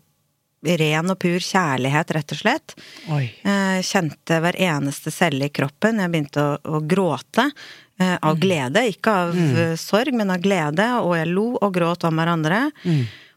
ren 0.61 1.12
og 1.12 1.19
pur 1.21 1.40
kjærlighet, 1.40 2.11
rett 2.17 2.35
og 2.35 2.40
slett. 2.40 2.75
Oi. 3.12 3.25
Eh, 3.43 3.79
kjente 3.87 4.40
hver 4.45 4.59
eneste 4.61 5.12
celle 5.14 5.49
i 5.49 5.55
kroppen. 5.55 6.02
Jeg 6.02 6.12
begynte 6.12 6.45
å, 6.45 6.59
å 6.76 6.83
gråte 6.85 7.47
eh, 7.49 8.17
av 8.17 8.38
glede. 8.40 8.85
Ikke 8.93 9.17
av 9.25 9.35
mm. 9.37 9.79
sorg, 9.81 10.14
men 10.17 10.33
av 10.35 10.45
glede. 10.45 10.90
Og 11.00 11.17
jeg 11.17 11.33
lo 11.33 11.49
og 11.57 11.75
gråt 11.76 12.05
om 12.09 12.21
hverandre. 12.21 12.67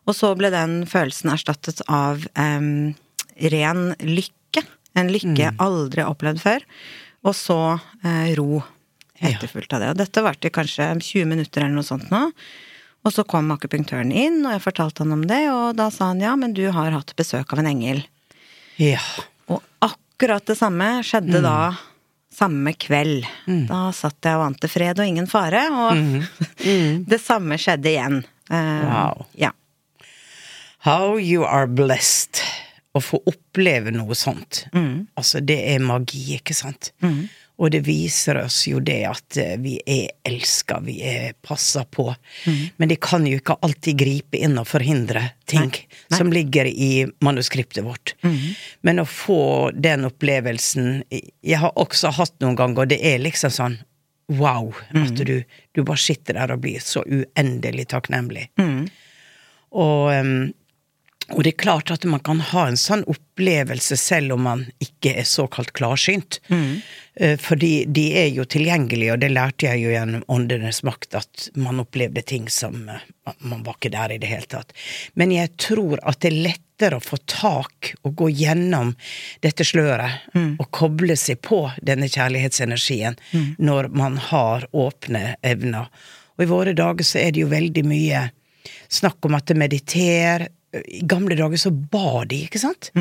Og 0.07 0.15
så 0.17 0.33
ble 0.35 0.49
den 0.53 0.81
følelsen 0.89 1.31
erstattet 1.33 1.79
av 1.87 2.25
um, 2.35 2.93
ren 3.53 3.83
lykke. 4.03 4.65
En 4.99 5.09
lykke 5.13 5.37
jeg 5.39 5.55
aldri 5.63 6.03
har 6.03 6.11
opplevd 6.11 6.41
før. 6.43 6.65
Og 7.23 7.35
så 7.37 7.57
uh, 7.79 8.27
ro 8.37 8.61
etterfulgt 9.23 9.71
av 9.73 9.79
det. 9.83 9.89
Og 9.93 9.99
dette 10.01 10.23
varte 10.25 10.51
kanskje 10.53 10.89
20 10.99 11.29
minutter 11.29 11.63
eller 11.63 11.77
noe 11.79 11.87
sånt 11.87 12.09
nå. 12.11 12.25
Og 13.03 13.11
så 13.11 13.23
kom 13.27 13.49
akupunktøren 13.51 14.11
inn, 14.15 14.41
og 14.47 14.53
jeg 14.55 14.63
fortalte 14.63 15.03
han 15.03 15.11
om 15.15 15.23
det, 15.27 15.41
og 15.51 15.73
da 15.75 15.89
sa 15.91 16.09
han 16.13 16.21
ja, 16.23 16.35
men 16.39 16.53
du 16.55 16.63
har 16.71 16.93
hatt 16.95 17.11
besøk 17.19 17.51
av 17.51 17.59
en 17.59 17.67
engel. 17.67 17.99
Ja. 18.79 19.01
Og 19.51 19.59
akkurat 19.83 20.45
det 20.47 20.55
samme 20.59 21.01
skjedde 21.03 21.41
Mm. 21.41 21.43
da 21.43 21.57
samme 22.33 22.71
kveld. 22.79 23.27
Da 23.69 23.81
satt 23.93 24.23
jeg 24.25 24.39
og 24.39 24.45
ante 24.47 24.69
fred 24.71 24.99
og 24.99 25.05
ingen 25.05 25.27
fare, 25.27 25.65
og 25.69 25.99
det 27.11 27.19
samme 27.21 27.59
skjedde 27.59 27.91
igjen. 27.91 28.21
Mm. 28.49 28.87
Wow. 28.87 29.25
Ja. 29.39 29.51
How 30.83 31.19
you 31.19 31.45
are 31.47 31.67
blessed. 31.67 32.41
Å 32.93 33.01
få 33.01 33.21
oppleve 33.25 33.89
noe 33.95 34.13
sånt. 34.15 34.65
Altså, 35.17 35.39
det 35.41 35.55
er 35.71 35.79
magi, 35.81 36.35
ikke 36.35 36.53
sant? 36.53 36.91
Og 37.57 37.69
det 37.71 37.83
viser 37.85 38.37
oss 38.41 38.63
jo 38.67 38.79
det 38.83 38.99
at 39.07 39.37
eh, 39.37 39.53
vi 39.61 39.75
er 39.85 40.09
elska, 40.25 40.79
vi 40.83 40.95
er 41.05 41.33
passa 41.45 41.83
på. 41.85 42.07
Men 42.77 42.89
de 42.89 42.97
kan 43.01 43.25
jo 43.29 43.37
ikke 43.39 43.55
alltid 43.61 43.97
gripe 43.97 44.37
inn 44.37 44.57
og 44.59 44.67
forhindre 44.67 45.21
ting 45.45 45.71
som 46.11 46.31
ligger 46.33 46.65
i 46.65 47.05
manuskriptet 47.23 47.85
vårt. 47.85 48.15
Men 48.81 48.99
å 48.99 49.05
få 49.05 49.71
den 49.73 50.05
opplevelsen 50.09 51.03
Jeg 51.09 51.59
har 51.61 51.77
også 51.77 52.11
hatt 52.17 52.35
noen 52.41 52.57
ganger, 52.59 52.83
og 52.83 52.91
det 52.91 52.99
er 53.05 53.21
liksom 53.23 53.53
sånn 53.53 53.77
wow. 54.33 54.73
At 54.97 55.15
du, 55.25 55.43
du 55.73 55.83
bare 55.83 56.01
sitter 56.01 56.33
der 56.41 56.51
og 56.57 56.61
blir 56.65 56.81
så 56.83 57.05
uendelig 57.05 57.87
takknemlig. 57.93 58.49
Og, 59.73 60.11
um, 60.13 60.51
og 61.31 61.43
det 61.45 61.53
er 61.53 61.61
klart 61.63 61.91
at 61.93 62.03
man 62.09 62.19
kan 62.23 62.41
ha 62.51 62.65
en 62.67 62.79
sånn 62.79 63.05
opplevelse 63.07 63.95
selv 63.99 64.35
om 64.35 64.43
man 64.47 64.65
ikke 64.83 65.13
er 65.21 65.27
såkalt 65.27 65.71
klarsynt. 65.77 66.41
Mm. 66.51 66.81
Fordi 67.39 67.85
de 67.93 68.03
er 68.17 68.31
jo 68.33 68.43
tilgjengelige, 68.49 69.13
og 69.13 69.21
det 69.21 69.29
lærte 69.31 69.67
jeg 69.69 69.83
jo 69.83 69.91
gjennom 69.93 70.23
Åndenes 70.33 70.81
makt, 70.83 71.15
at 71.21 71.45
man 71.55 71.79
opplevde 71.83 72.23
ting 72.25 72.47
som 72.49 72.89
eh, 72.89 73.03
Man 73.45 73.61
var 73.63 73.77
ikke 73.77 73.93
der 73.93 74.15
i 74.15 74.17
det 74.19 74.31
hele 74.31 74.49
tatt. 74.49 74.73
Men 75.13 75.31
jeg 75.31 75.53
tror 75.61 76.01
at 76.01 76.19
det 76.25 76.31
er 76.31 76.41
lettere 76.49 76.97
å 76.97 77.05
få 77.05 77.21
tak 77.29 77.93
og 78.01 78.17
gå 78.19 78.31
gjennom 78.33 78.91
dette 79.45 79.63
sløret, 79.63 80.25
og 80.59 80.71
koble 80.75 81.15
seg 81.15 81.39
på 81.45 81.61
denne 81.79 82.09
kjærlighetsenergien 82.11 83.15
når 83.61 83.87
man 83.95 84.17
har 84.17 84.65
åpne 84.73 85.37
evner. 85.45 85.87
Og 86.35 86.43
i 86.43 86.49
våre 86.49 86.73
dager 86.75 87.07
så 87.07 87.21
er 87.21 87.31
det 87.31 87.45
jo 87.45 87.53
veldig 87.53 87.85
mye 87.87 88.25
snakk 88.91 89.23
om 89.29 89.37
at 89.37 89.47
det 89.47 89.59
mediter. 89.61 90.47
I 90.73 91.01
gamle 91.05 91.35
dager 91.37 91.57
så 91.61 91.71
ba 91.71 92.23
de, 92.25 92.43
ikke 92.47 92.61
sant? 92.61 92.91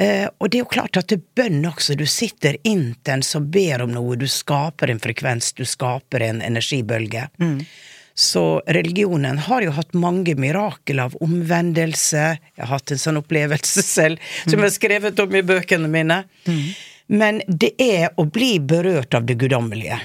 Eh, 0.00 0.26
og 0.38 0.50
det 0.50 0.58
er 0.58 0.64
jo 0.64 0.70
klart 0.72 0.96
at 0.98 1.10
det 1.12 1.20
er 1.20 1.26
bønn 1.38 1.66
også. 1.68 1.94
Du 1.98 2.06
sitter 2.10 2.56
intens 2.66 3.34
og 3.38 3.50
ber 3.54 3.84
om 3.84 3.92
noe. 3.94 4.16
Du 4.18 4.26
skaper 4.30 4.90
en 4.90 5.02
frekvens, 5.02 5.52
du 5.54 5.64
skaper 5.68 6.24
en 6.26 6.40
energibølge. 6.42 7.28
Så 8.14 8.62
religionen 8.70 9.38
har 9.42 9.62
jo 9.66 9.72
hatt 9.74 9.94
mange 9.98 10.36
mirakel 10.38 11.00
av 11.02 11.16
omvendelse. 11.22 12.24
Jeg 12.38 12.62
har 12.62 12.70
hatt 12.76 12.92
en 12.94 13.00
sånn 13.02 13.18
opplevelse 13.18 13.82
selv, 13.82 14.22
som 14.46 14.58
jeg 14.60 14.68
har 14.68 14.74
skrevet 14.74 15.22
om 15.24 15.34
i 15.34 15.42
bøkene 15.46 15.90
mine. 15.90 16.20
Men 17.06 17.42
det 17.46 17.74
er 17.84 18.14
å 18.16 18.24
bli 18.24 18.56
berørt 18.64 19.14
av 19.14 19.26
det 19.28 19.34
guddommelige. 19.42 19.98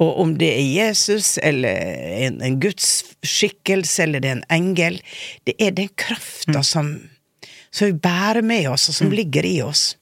Og 0.00 0.20
om 0.22 0.30
det 0.40 0.48
er 0.54 0.64
Jesus, 0.64 1.34
eller 1.38 1.76
en, 2.26 2.38
en 2.42 2.60
Guds 2.60 3.04
skikkelse, 3.22 4.02
eller 4.06 4.22
det 4.24 4.30
er 4.30 4.38
en 4.38 4.46
engel, 4.48 4.96
det 5.44 5.54
er 5.60 5.74
den 5.76 5.90
krafta 5.94 6.62
som, 6.64 6.94
som 7.70 7.90
vi 7.90 7.98
bærer 8.00 8.42
med 8.42 8.70
oss, 8.72 8.88
og 8.88 8.94
som 8.96 9.12
ligger 9.12 9.44
i 9.44 9.58
oss. 9.62 9.96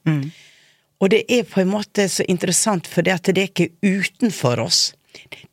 Og 1.01 1.09
det 1.09 1.25
er 1.33 1.43
på 1.49 1.61
en 1.65 1.71
måte 1.73 2.07
så 2.09 2.23
interessant, 2.29 2.87
for 2.87 3.03
det 3.03 3.11
at 3.17 3.27
det 3.33 3.41
er 3.41 3.51
ikke 3.51 3.73
utenfor 3.83 4.59
oss. 4.63 4.93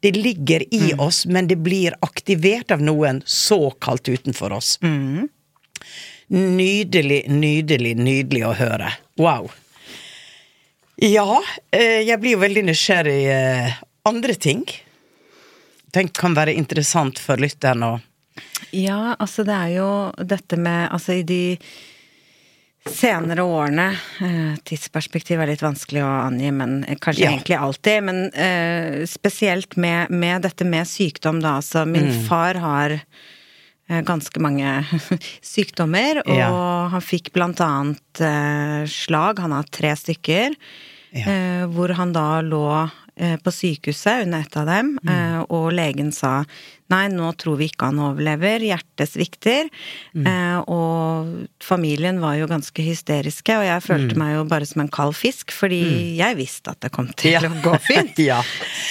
Det 0.00 0.14
ligger 0.14 0.62
i 0.75 0.92
oss, 1.02 1.25
men 1.26 1.49
det 1.50 1.56
blir 1.58 1.97
aktivert 2.06 2.71
av 2.71 2.80
noen 2.84 3.23
såkalt 3.26 4.08
utenfor 4.08 4.54
oss. 4.54 4.76
Nydelig, 6.28 7.25
nydelig, 7.32 7.97
nydelig 7.99 8.45
å 8.47 8.52
høre. 8.54 8.93
Wow. 9.19 9.50
Ja, 11.02 11.43
eh, 11.71 12.02
jeg 12.08 12.19
blir 12.21 12.34
jo 12.34 12.41
veldig 12.43 12.65
nysgjerrig 12.67 13.21
eh, 13.30 13.76
andre 14.08 14.34
ting. 14.34 14.65
Den 15.95 16.08
kan 16.13 16.34
være 16.37 16.54
interessant 16.58 17.21
for 17.23 17.41
lytteren 17.41 17.84
å 17.87 17.93
Ja, 18.75 19.15
altså 19.19 19.45
det 19.47 19.54
er 19.54 19.71
jo 19.78 19.87
dette 20.28 20.58
med 20.61 20.91
Altså 20.93 21.15
i 21.17 21.23
de 21.26 21.58
senere 22.89 23.45
årene 23.47 23.87
eh, 24.25 24.58
Tidsperspektiv 24.69 25.41
er 25.43 25.50
litt 25.52 25.63
vanskelig 25.65 26.02
å 26.04 26.11
angi, 26.26 26.50
men 26.54 26.78
kanskje 27.02 27.25
Ja. 27.25 27.30
egentlig 27.32 27.58
alltid. 27.58 28.04
Men 28.08 28.21
uh, 28.32 29.02
spesielt 29.08 29.76
med, 29.76 30.11
med 30.11 30.43
dette 30.47 30.65
med 30.65 30.89
sykdom, 30.89 31.41
da. 31.45 31.56
Altså 31.63 31.84
min 31.87 32.08
Mm. 32.08 32.23
far 32.28 32.54
har 32.63 32.99
ganske 33.88 34.40
mange 34.40 34.84
sykdommer, 35.54 36.20
og 36.26 36.36
Ja. 36.36 36.50
han 36.92 37.00
fikk 37.04 37.32
blant 37.32 37.60
annet 37.64 38.20
eh, 38.20 38.84
slag. 38.90 39.40
Han 39.40 39.52
har 39.56 39.64
tre 39.72 39.94
stykker. 39.96 40.54
Ja. 41.16 41.24
Eh, 41.24 41.62
hvor 41.72 41.88
han 41.96 42.12
da 42.12 42.40
lå 42.44 42.64
eh, 42.84 42.90
på 43.43 43.50
sykehuset 43.52 44.25
under 44.26 44.41
et 44.47 44.57
av 44.57 44.67
dem, 44.67 44.99
Mm. 45.02 45.11
eh, 45.15 45.41
og 45.50 45.73
legen 45.73 46.13
sa 46.15 46.45
nei, 46.91 47.09
nå 47.13 47.26
tror 47.37 47.59
vi 47.61 47.67
ikke 47.69 47.85
han 47.91 47.99
overlever, 48.00 48.63
hjertet 48.65 49.11
svikter. 49.11 49.67
Mm. 50.17 50.26
Eh, 50.31 50.59
og 50.73 51.49
familien 51.61 52.17
var 52.23 52.39
jo 52.39 52.47
ganske 52.49 52.81
hysteriske, 52.87 53.52
og 53.59 53.65
jeg 53.67 53.83
følte 53.85 54.17
meg 54.17 54.37
jo 54.39 54.45
bare 54.49 54.65
som 54.71 54.81
en 54.81 54.89
kald 54.89 55.13
fisk, 55.19 55.52
fordi 55.52 56.17
jeg 56.17 56.37
visste 56.39 56.71
at 56.73 56.81
det 56.81 56.93
kom 56.95 57.09
til 57.13 57.37
Mm. 57.37 57.43
Ja. 57.43 57.50
å 57.50 57.63
gå 57.67 57.75
fint. 57.85 58.17
ja. 58.31 58.41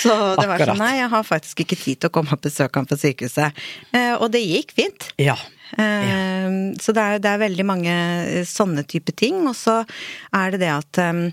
Så 0.02 0.14
det 0.38 0.46
var 0.48 0.60
sånn, 0.60 0.78
nei, 0.78 0.98
jeg 1.00 1.10
har 1.10 1.24
faktisk 1.26 1.64
ikke 1.66 1.80
tid 1.82 2.00
til 2.02 2.10
å 2.10 2.14
komme 2.20 2.34
og 2.38 2.42
besøke 2.42 2.76
han 2.76 2.86
på 2.86 3.00
sykehuset. 3.02 3.52
Eh, 3.94 4.14
og 4.20 4.30
det 4.32 4.44
gikk 4.46 4.72
fint. 4.78 5.10
Ja. 5.18 5.36
Eh, 5.78 6.74
Så 6.80 6.94
det 6.94 7.02
er, 7.04 7.20
det 7.20 7.30
er 7.34 7.42
veldig 7.42 7.66
mange 7.66 7.92
eh, 7.92 8.44
sånne 8.48 8.86
type 8.88 9.12
ting. 9.16 9.42
Og 9.50 9.56
så 9.58 9.82
er 10.34 10.52
det 10.54 10.60
det 10.62 10.70
at 10.72 10.98
eh, 11.02 11.32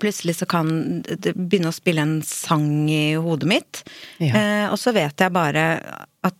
plutselig 0.00 0.36
så 0.40 0.46
kan 0.48 1.02
det 1.02 1.34
begynne 1.36 1.72
å 1.72 1.76
spille 1.76 2.02
en 2.04 2.18
sang 2.26 2.88
i 2.90 3.14
hodet 3.20 3.48
mitt. 3.50 3.82
Ja. 4.22 4.32
Eh, 4.36 4.66
og 4.72 4.78
så 4.80 4.92
vet 4.96 5.20
jeg 5.20 5.34
bare 5.34 5.66
at 6.24 6.36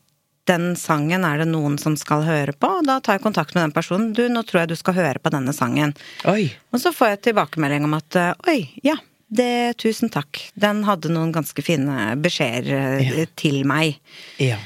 den 0.51 0.73
sangen 0.77 1.23
er 1.25 1.38
det 1.38 1.47
noen 1.53 1.77
som 1.79 1.95
skal 1.97 2.25
høre 2.27 2.53
på, 2.59 2.67
og 2.81 2.87
da 2.88 2.97
tar 3.01 3.19
jeg 3.19 3.23
kontakt 3.29 3.55
med 3.55 3.62
den 3.69 3.75
personen. 3.77 4.11
Du, 4.17 4.25
nå 4.33 4.43
tror 4.43 4.65
jeg 4.65 4.73
du 4.73 4.77
skal 4.81 4.97
høre 4.99 5.23
på 5.23 5.31
denne 5.31 5.55
sangen. 5.55 5.95
Oi. 6.27 6.49
Og 6.75 6.83
så 6.83 6.91
får 6.95 7.12
jeg 7.15 7.23
tilbakemelding 7.29 7.87
om 7.87 7.95
at 8.01 8.19
eh, 8.19 8.33
oi, 8.51 8.59
ja, 8.83 8.97
det, 9.33 9.79
tusen 9.81 10.11
takk. 10.12 10.43
Den 10.59 10.83
hadde 10.85 11.09
noen 11.15 11.31
ganske 11.33 11.62
fine 11.65 12.11
beskjeder 12.21 12.75
eh, 12.99 13.12
Ja. 13.23 13.27
til 13.38 13.62
meg. 13.71 14.01
Ja. 14.43 14.59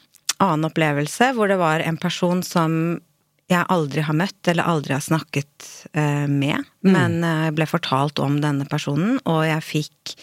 annen 0.44 0.68
opplevelse 0.70 1.32
hvor 1.34 1.50
det 1.50 1.58
var 1.60 1.82
en 1.82 1.98
person 2.00 2.44
som 2.46 3.00
jeg 3.48 3.64
aldri 3.72 4.02
har 4.04 4.16
møtt 4.16 4.48
eller 4.50 4.68
aldri 4.68 4.92
har 4.92 5.04
snakket 5.04 5.68
eh, 5.96 6.26
med, 6.28 6.66
men 6.84 7.20
jeg 7.24 7.54
ble 7.56 7.66
fortalt 7.70 8.20
om 8.20 8.40
denne 8.44 8.66
personen, 8.68 9.16
og 9.24 9.40
jeg 9.48 9.64
fikk 9.64 10.14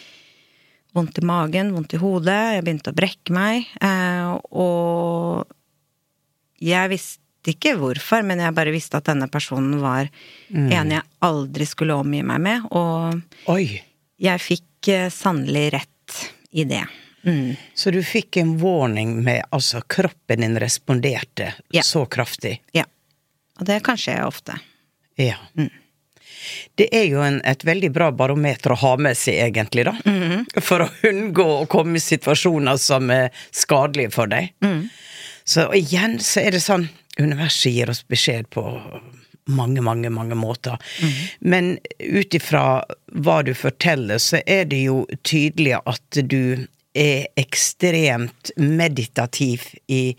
vondt 0.95 1.17
i 1.19 1.25
magen, 1.27 1.73
vondt 1.75 1.95
i 1.97 1.99
hodet, 1.99 2.37
jeg 2.55 2.63
begynte 2.67 2.93
å 2.93 2.97
brekke 2.97 3.33
meg, 3.35 3.65
eh, 3.83 4.29
og 4.55 5.49
jeg 6.63 6.91
visste 6.93 7.51
ikke 7.51 7.75
hvorfor, 7.77 8.23
men 8.25 8.39
jeg 8.41 8.55
bare 8.57 8.73
visste 8.73 8.97
at 9.01 9.09
denne 9.09 9.27
personen 9.29 9.81
var 9.83 10.07
en 10.53 10.93
jeg 10.95 11.03
aldri 11.25 11.67
skulle 11.69 11.97
omgi 11.99 12.23
meg 12.25 12.41
med, 12.41 12.63
og 12.73 13.51
Oi. 13.53 13.81
jeg 14.21 14.41
fikk 14.41 14.89
eh, 14.93 15.09
sannelig 15.13 15.67
rett 15.75 16.21
i 16.55 16.63
det. 16.69 16.85
Mm. 17.25 17.55
Så 17.73 17.89
du 17.91 17.99
fikk 18.05 18.37
en 18.37 18.55
warning 18.61 19.17
med 19.25 19.43
altså 19.53 19.81
kroppen 19.89 20.41
din 20.45 20.57
responderte 20.61 21.51
Ja. 21.73 21.81
så 21.81 22.05
kraftig? 22.05 22.59
Ja. 22.71 22.85
Og 23.59 23.67
det 23.69 23.81
kan 23.85 23.99
skje 23.99 24.19
ofte. 24.25 24.57
Ja. 25.19 25.37
Det 26.75 26.89
er 26.91 27.05
jo 27.07 27.21
en, 27.23 27.39
et 27.47 27.63
veldig 27.65 27.89
bra 27.95 28.11
barometer 28.11 28.75
å 28.75 28.79
ha 28.81 28.93
med 29.01 29.17
seg, 29.17 29.39
egentlig, 29.47 29.87
da. 29.87 29.95
For 30.61 30.85
å 30.85 30.89
unngå 31.09 31.45
å 31.61 31.67
komme 31.71 31.97
i 31.97 32.03
situasjoner 32.03 32.77
som 32.81 33.09
er 33.13 33.31
skadelige 33.55 34.13
for 34.13 34.31
deg. 34.31 34.51
Så 35.45 35.69
igjen 35.77 36.19
så 36.19 36.45
er 36.45 36.57
det 36.57 36.63
sånn 36.65 36.89
Universet 37.15 37.71
gir 37.71 37.87
oss 37.87 38.01
beskjed 38.11 38.49
på 38.51 38.61
mange, 39.55 39.79
mange, 39.79 40.09
mange 40.11 40.35
måter. 40.35 40.75
Men 41.39 41.77
ut 41.99 42.35
ifra 42.35 42.83
hva 43.13 43.37
du 43.47 43.53
forteller, 43.55 44.19
så 44.19 44.41
er 44.43 44.65
det 44.67 44.81
jo 44.89 45.05
tydelig 45.23 45.77
at 45.79 46.19
du 46.27 46.65
er 46.91 47.27
ekstremt 47.39 48.51
meditativ 48.59 49.63
i 49.87 50.15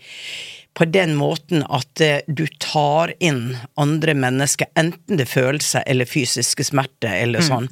på 0.77 0.85
den 0.85 1.15
måten 1.17 1.63
at 1.73 2.01
eh, 2.01 2.19
du 2.27 2.45
tar 2.61 3.13
inn 3.19 3.55
andre 3.81 4.13
mennesker, 4.13 4.69
enten 4.77 5.17
det 5.17 5.25
er 5.25 5.31
følelser 5.31 5.85
eller 5.89 6.09
fysiske 6.09 6.67
smerter 6.67 7.15
eller 7.17 7.41
sånn. 7.45 7.69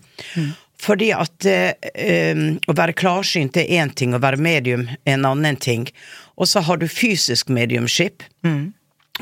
Fordi 0.81 1.11
at 1.13 1.45
eh, 1.45 2.41
å 2.65 2.75
være 2.77 2.95
klarsynt 2.97 3.57
er 3.61 3.69
én 3.77 3.93
ting, 3.93 4.15
å 4.17 4.21
være 4.23 4.41
medium 4.41 4.87
er 5.05 5.19
en 5.19 5.29
annen 5.29 5.59
ting. 5.61 5.85
Og 6.35 6.49
så 6.49 6.65
har 6.65 6.81
du 6.81 6.87
fysisk 6.89 7.53
mediumskip. 7.53 8.25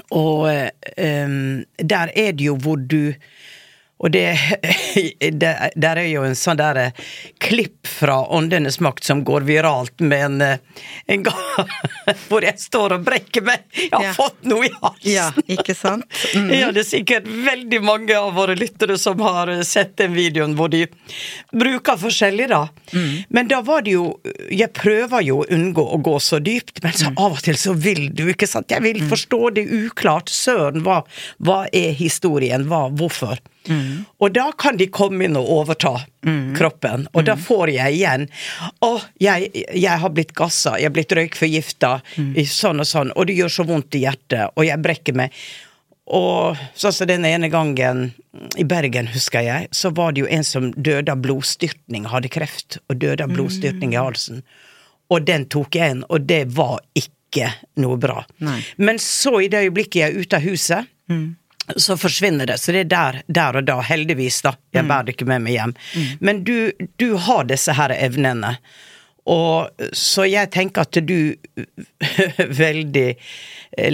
Og 0.10 0.48
um, 0.50 1.36
der 1.78 2.12
er 2.17 2.32
det 2.34 2.48
jo 2.48 2.56
hvor 2.58 2.80
du 2.82 3.13
og 4.03 4.11
det, 4.11 4.23
det 5.41 5.51
Der 5.79 5.99
er 6.01 6.07
jo 6.09 6.25
en 6.27 6.35
sånn 6.35 6.59
der 6.59 6.79
eh, 6.81 6.97
klipp 7.43 7.87
fra 7.87 8.17
Åndenes 8.35 8.79
makt 8.83 9.03
som 9.07 9.21
går 9.25 9.45
viralt 9.47 10.03
med 10.03 10.25
en, 10.25 10.41
eh, 10.41 10.83
en 11.07 11.23
gang 11.23 11.69
hvor 12.27 12.43
jeg 12.43 12.59
står 12.59 12.97
og 12.97 13.05
brekker 13.07 13.45
meg. 13.47 13.63
Jeg 13.79 13.89
har 13.93 14.03
Ja. 14.09 14.13
fått 14.17 14.43
noe 14.49 14.67
i 14.67 14.71
halsen! 14.75 15.07
Ja, 15.13 15.29
ikke 15.47 15.75
sant? 15.77 16.03
Mm. 16.33 16.49
Ja, 16.49 16.71
det 16.73 16.81
er 16.81 16.87
sikkert 16.87 17.27
veldig 17.29 17.77
mange 17.85 18.15
av 18.17 18.31
våre 18.35 18.55
lyttere 18.57 18.95
som 18.99 19.19
har 19.23 19.47
eh, 19.53 19.61
sett 19.67 19.93
den 20.01 20.15
videoen 20.17 20.55
hvor 20.57 20.71
de 20.73 20.81
bruker 21.53 21.97
forskjellig, 22.01 22.47
da. 22.51 22.63
Mm. 22.93 23.11
Men 23.29 23.47
da 23.51 23.59
var 23.65 23.83
det 23.85 23.93
jo 23.95 24.07
Jeg 24.49 24.71
prøver 24.75 25.21
jo 25.27 25.41
å 25.43 25.47
unngå 25.53 25.83
å 25.93 25.99
gå 26.03 26.15
så 26.23 26.39
dypt, 26.43 26.81
men 26.83 26.91
Mhm. 26.91 26.99
så 26.99 27.13
av 27.17 27.37
og 27.37 27.41
til 27.45 27.55
så 27.59 27.73
vil 27.77 28.09
du, 28.13 28.25
ikke 28.33 28.47
sant. 28.49 28.69
Jeg 28.73 28.81
vil 28.83 28.99
forstå 29.09 29.53
det 29.55 29.63
uklart. 29.69 30.29
Søren, 30.33 30.81
hva, 30.83 31.03
hva 31.41 31.63
er 31.73 31.93
historien? 31.97 32.65
Hva, 32.69 32.87
hvorfor? 32.91 33.37
Mhm. 33.67 34.06
Og 34.19 34.34
da 34.36 34.52
kan 34.58 34.78
de 34.78 34.88
komme 34.91 35.23
inn 35.26 35.38
og 35.39 35.49
overta 35.49 35.93
kroppen, 36.56 37.08
og 37.13 37.21
mm. 37.21 37.26
da 37.28 37.36
får 37.36 37.69
jeg 37.73 37.95
igjen 37.97 38.28
Å, 38.84 38.89
jeg, 39.19 39.49
jeg 39.76 39.99
har 39.99 40.10
blitt 40.15 40.34
gassa, 40.36 40.78
jeg 40.80 40.88
har 40.88 40.95
blitt 40.95 41.12
røykforgifta, 41.12 42.02
Mhm. 42.17 42.45
sånn 42.47 42.80
og 42.80 42.88
sånn, 42.88 43.12
og 43.15 43.28
det 43.28 43.36
gjør 43.36 43.52
så 43.52 43.65
vondt 43.67 43.95
i 43.95 44.04
hjertet, 44.06 44.49
og 44.56 44.65
jeg 44.65 44.82
brekker 44.84 45.13
meg. 45.15 45.32
Og 46.08 46.58
sånn 46.76 46.91
som 46.91 47.08
den 47.08 47.23
ene 47.26 47.47
gangen 47.49 48.10
i 48.60 48.63
Bergen, 48.67 49.08
husker 49.08 49.41
jeg, 49.45 49.67
så 49.71 49.91
var 49.95 50.12
det 50.12 50.21
jo 50.26 50.28
en 50.28 50.43
som 50.43 50.71
døde 50.76 51.12
av 51.12 51.21
blodstyrtning, 51.23 52.06
hadde 52.12 52.30
kreft, 52.34 52.78
og 52.89 52.99
døde 52.99 53.23
av 53.23 53.32
blodstyrtning 53.32 53.93
i 53.95 54.02
halsen. 54.02 54.43
Og 55.10 55.23
den 55.26 55.45
tok 55.45 55.76
jeg 55.76 55.91
inn, 55.97 56.04
og 56.10 56.26
det 56.28 56.45
var 56.56 56.80
ikke 56.95 57.54
noe 57.80 57.95
bra. 57.97 58.26
Nei. 58.43 58.60
Men 58.78 58.99
så, 58.99 59.39
i 59.43 59.47
det 59.47 59.63
øyeblikket 59.69 59.95
jeg 60.02 60.12
er 60.12 60.19
ute 60.19 60.36
av 60.39 60.41
huset, 60.47 60.89
så 61.76 61.97
forsvinner 61.97 62.45
det. 62.45 62.58
Så 62.58 62.71
det 62.71 62.86
er 62.86 62.91
der, 62.91 63.21
der 63.28 63.60
og 63.60 63.67
da, 63.67 63.80
heldigvis, 63.82 64.41
da. 64.43 64.56
Jeg 64.76 64.88
bærer 64.89 65.08
det 65.08 65.15
ikke 65.15 65.30
med 65.30 65.45
meg 65.45 65.58
hjem. 65.58 65.76
Men 66.19 66.43
du, 66.43 66.71
du 66.99 67.13
har 67.15 67.47
disse 67.49 67.76
her 67.78 67.93
evnene. 67.95 68.58
Og 69.30 69.86
så 69.95 70.26
jeg 70.28 70.52
tenker 70.52 70.84
at 70.84 70.97
du 71.08 71.36
veldig 72.63 73.08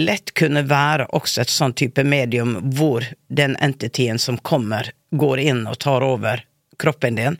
lett 0.02 0.32
kunne 0.34 0.64
være 0.66 1.06
også 1.16 1.44
et 1.44 1.52
sånn 1.52 1.74
type 1.78 2.02
medium 2.04 2.56
hvor 2.74 3.06
den 3.28 3.54
entityen 3.62 4.18
som 4.18 4.40
kommer, 4.42 4.90
går 5.10 5.42
inn 5.42 5.66
og 5.70 5.78
tar 5.82 6.02
over 6.06 6.42
kroppen 6.80 7.18
din. 7.20 7.38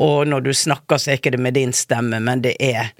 Og 0.00 0.28
når 0.28 0.40
du 0.40 0.52
snakker, 0.54 0.98
så 0.98 1.12
er 1.12 1.20
ikke 1.20 1.32
det 1.32 1.40
med 1.40 1.56
din 1.56 1.72
stemme, 1.72 2.20
men 2.20 2.42
det 2.44 2.56
er, 2.60 2.92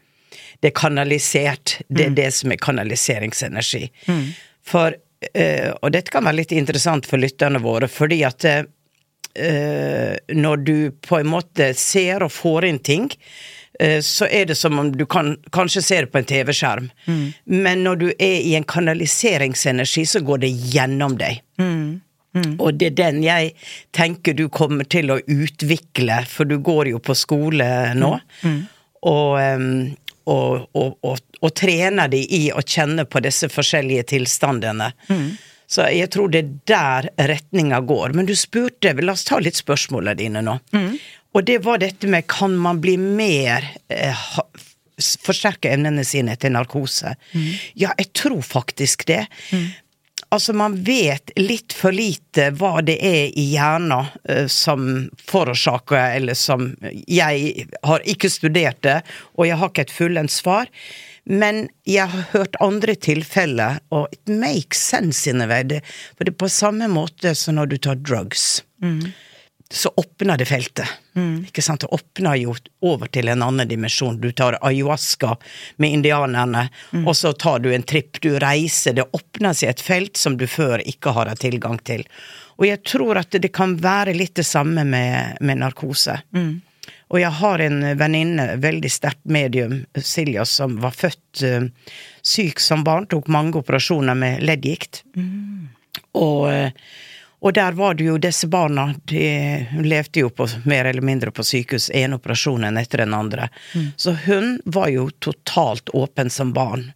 det 0.61 0.71
er 0.73 0.77
kanalisert. 0.79 1.81
Det 1.89 2.07
er 2.07 2.17
det 2.17 2.31
som 2.35 2.53
er 2.55 2.61
kanaliseringsenergi. 2.63 3.91
For, 4.65 4.95
eh, 4.95 5.02
og 5.81 5.93
dette 5.95 6.11
kan 6.13 6.25
være 6.27 6.41
litt 6.41 6.53
interessant 6.57 7.07
for 7.09 7.21
lytterne 7.23 7.61
våre, 7.63 7.89
fordi 7.89 8.23
at 8.27 8.47
eh, 8.49 10.17
når 10.35 10.57
du 10.67 10.77
på 11.07 11.19
en 11.21 11.31
måte 11.33 11.73
ser 11.79 12.25
og 12.27 12.33
får 12.35 12.67
inn 12.69 12.81
ting, 12.85 13.09
eh, 13.81 14.01
så 14.05 14.29
er 14.31 14.51
det 14.51 14.57
som 14.59 14.79
om 14.79 14.93
du 14.93 15.07
kan 15.07 15.37
kanskje 15.55 15.83
ser 15.83 16.07
det 16.07 16.13
på 16.13 16.19
en 16.21 16.29
TV-skjerm. 16.29 16.91
Men 17.45 17.85
når 17.85 17.97
du 18.03 18.09
er 18.19 18.39
i 18.43 18.55
en 18.59 18.65
kanaliseringsenergi, 18.69 20.07
så 20.07 20.21
går 20.21 20.45
det 20.45 20.53
gjennom 20.75 21.17
deg. 21.21 21.43
Og 22.59 22.75
det 22.81 22.87
er 22.87 22.95
den 22.97 23.23
jeg 23.23 23.51
tenker 23.93 24.33
du 24.33 24.47
kommer 24.49 24.85
til 24.89 25.11
å 25.13 25.19
utvikle, 25.21 26.23
for 26.27 26.49
du 26.49 26.59
går 26.65 26.89
jo 26.95 26.99
på 27.05 27.15
skole 27.15 27.67
nå. 27.95 28.15
Og, 29.03 29.41
em, 29.43 29.97
og, 30.31 30.69
og, 30.79 30.99
og, 31.03 31.19
og 31.41 31.55
trene 31.59 32.09
de 32.13 32.21
i 32.37 32.45
å 32.53 32.63
kjenne 32.63 33.05
på 33.05 33.23
disse 33.25 33.49
forskjellige 33.53 34.11
tilstandene. 34.15 34.93
Så 35.73 35.87
jeg 35.89 36.11
tror 36.13 36.29
det 36.33 36.43
er 36.43 36.51
der 36.69 37.09
retninga 37.33 37.81
går. 37.89 38.13
Men 38.13 38.27
du 38.29 38.35
spurte, 38.37 38.93
la 39.01 39.15
oss 39.15 39.25
ta 39.25 39.39
litt 39.41 39.57
spørsmåla 39.57 40.15
dine 40.19 40.43
nå. 40.45 40.59
Og 41.33 41.47
det 41.49 41.63
var 41.65 41.81
dette 41.81 42.11
med 42.13 42.27
kan 42.29 42.53
man 42.61 42.81
bli 42.85 42.99
mer 43.01 43.65
eh, 43.89 44.27
Forsterke 45.25 45.71
evnene 45.73 46.05
sine 46.07 46.35
til 46.39 46.53
narkose? 46.55 47.15
Ja, 47.81 47.95
jeg 47.99 48.11
tror 48.15 48.43
faktisk 48.45 49.07
det. 49.09 49.23
Altså, 50.33 50.55
man 50.57 50.79
vet 50.85 51.31
litt 51.37 51.75
for 51.77 51.93
lite 51.93 52.49
hva 52.57 52.81
det 52.85 52.97
er 53.05 53.35
i 53.37 53.45
hjernen 53.53 54.09
uh, 54.31 54.47
som 54.49 55.11
forårsaker, 55.29 56.17
eller 56.17 56.39
som 56.39 56.71
Jeg 57.07 57.67
har 57.85 58.07
ikke 58.09 58.31
studert 58.33 58.81
det, 58.87 59.03
og 59.37 59.49
jeg 59.51 59.61
har 59.61 59.73
ikke 59.73 59.87
et 59.89 59.95
fullendt 59.95 60.33
svar. 60.33 60.73
Men 61.29 61.67
jeg 61.87 62.09
har 62.11 62.31
hørt 62.33 62.57
andre 62.65 62.97
tilfeller, 62.97 63.83
og 63.95 64.09
it 64.15 64.33
makes 64.33 64.81
sense 64.81 65.29
in 65.31 65.45
a 65.45 65.47
way. 65.47 65.69
Det, 65.69 65.83
for 66.17 66.25
det 66.25 66.35
er 66.35 66.41
på 66.41 66.51
samme 66.51 66.89
måte 66.91 67.37
som 67.39 67.61
når 67.61 67.75
du 67.75 67.79
tar 67.85 68.01
drugs. 68.01 68.65
Så 69.71 69.93
åpner 69.97 70.41
det 70.41 70.49
feltet. 70.51 70.89
Ikke 71.47 71.63
sant? 71.63 71.81
Det 71.85 71.91
åpner 71.93 72.39
jo 72.41 72.55
over 72.81 73.11
til 73.13 73.29
en 73.29 73.43
annen 73.45 73.69
dimensjon. 73.69 74.21
Du 74.21 74.31
tar 74.33 74.59
ayahuasca 74.61 75.37
med 75.77 75.99
indianerne, 75.99 76.69
og 77.07 77.17
så 77.17 77.33
tar 77.33 77.61
du 77.61 77.73
en 77.75 77.83
tripp, 77.83 78.21
du 78.25 78.39
reiser. 78.41 78.97
Det 78.97 79.09
åpner 79.13 79.53
seg 79.53 79.75
et 79.75 79.85
felt 79.85 80.17
som 80.17 80.37
du 80.41 80.47
før 80.47 80.81
ikke 80.89 81.13
har 81.13 81.29
hatt 81.29 81.45
tilgang 81.45 81.79
til. 81.85 82.07
Og 82.61 82.69
jeg 82.69 82.83
tror 82.87 83.21
at 83.21 83.35
det 83.43 83.53
kan 83.53 83.77
være 83.81 84.15
litt 84.17 84.37
det 84.39 84.47
samme 84.47 84.85
med, 84.89 85.41
med 85.41 85.61
narkose. 85.61 86.19
Og 87.13 87.21
jeg 87.21 87.31
har 87.43 87.61
en 87.61 87.83
venninne, 88.01 88.47
veldig 88.63 88.91
sterkt 88.91 89.25
medium, 89.29 89.83
Silja, 90.01 90.47
som 90.49 90.79
var 90.81 90.95
født 90.97 91.43
uh, 91.45 91.67
syk 92.25 92.61
som 92.61 92.85
barn, 92.87 93.07
tok 93.07 93.29
mange 93.29 93.59
operasjoner 93.61 94.17
med 94.17 94.43
leddgikt. 94.47 95.03
Og, 96.17 96.53
eh, 96.53 96.73
og 97.43 97.55
der 97.57 97.75
var 97.75 97.97
det 97.99 98.05
jo 98.07 98.19
disse 98.23 98.47
barna, 98.47 98.95
de 99.11 99.67
levde 99.83 100.23
jo 100.23 100.29
på, 100.31 100.47
mer 100.65 100.87
eller 100.87 101.03
mindre 101.03 101.33
på 101.35 101.43
sykehus, 101.43 101.89
en 101.91 102.15
operasjon 102.15 102.65
enn 102.69 102.79
etter 102.79 103.03
den 103.03 103.15
andre. 103.19 103.49
Så 103.99 104.15
hun 104.27 104.61
var 104.65 104.93
jo 104.93 105.09
totalt 105.19 105.91
åpen 105.91 106.31
som 106.31 106.53
barn, 106.55 106.93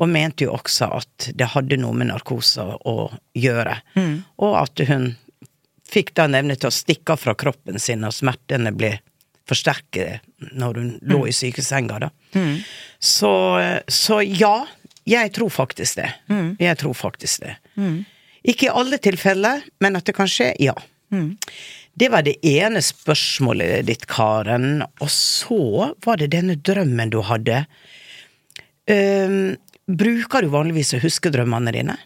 og 0.00 0.08
mente 0.08 0.44
jo 0.46 0.54
også 0.56 0.88
at 0.96 1.28
det 1.36 1.50
hadde 1.52 1.76
noe 1.80 1.92
med 1.96 2.08
narkose 2.08 2.64
å 2.88 3.10
gjøre. 3.36 3.76
Og 4.40 4.56
at 4.62 4.80
hun 4.88 5.12
fikk 5.90 6.14
da 6.16 6.24
en 6.28 6.38
evne 6.38 6.56
til 6.56 6.70
å 6.70 6.74
stikke 6.74 7.12
av 7.12 7.20
fra 7.20 7.34
kroppen 7.34 7.78
sin, 7.78 8.04
og 8.08 8.14
smertene 8.16 8.72
ble 8.72 8.94
forsterket 9.50 10.24
når 10.56 10.80
hun 10.80 10.90
lå 11.12 11.26
i 11.28 11.32
sykesenga, 11.34 11.98
da. 12.06 12.10
Så, 12.98 13.32
så 13.88 14.22
ja, 14.24 14.66
jeg 15.04 15.32
tror 15.36 15.52
faktisk 15.52 16.00
det. 16.00 16.08
Jeg 16.58 16.80
tror 16.80 16.94
faktisk 16.94 17.44
det. 17.44 17.56
Ikke 18.48 18.68
i 18.68 18.72
alle 18.72 18.98
tilfeller, 19.02 19.64
men 19.80 19.98
at 19.98 20.08
det 20.08 20.16
kan 20.16 20.30
skje, 20.30 20.52
ja. 20.62 20.74
Det 22.00 22.08
var 22.08 22.24
det 22.24 22.38
ene 22.46 22.80
spørsmålet 22.84 23.86
ditt, 23.88 24.06
Karen. 24.08 24.84
Og 25.02 25.10
så 25.12 25.90
var 26.04 26.20
det 26.20 26.30
denne 26.32 26.56
drømmen 26.56 27.12
du 27.12 27.20
hadde. 27.26 27.64
Um, 28.90 29.56
bruker 29.90 30.46
du 30.46 30.52
vanligvis 30.54 30.94
å 30.96 31.02
huske 31.02 31.32
drømmene 31.34 31.74
dine? 31.74 31.98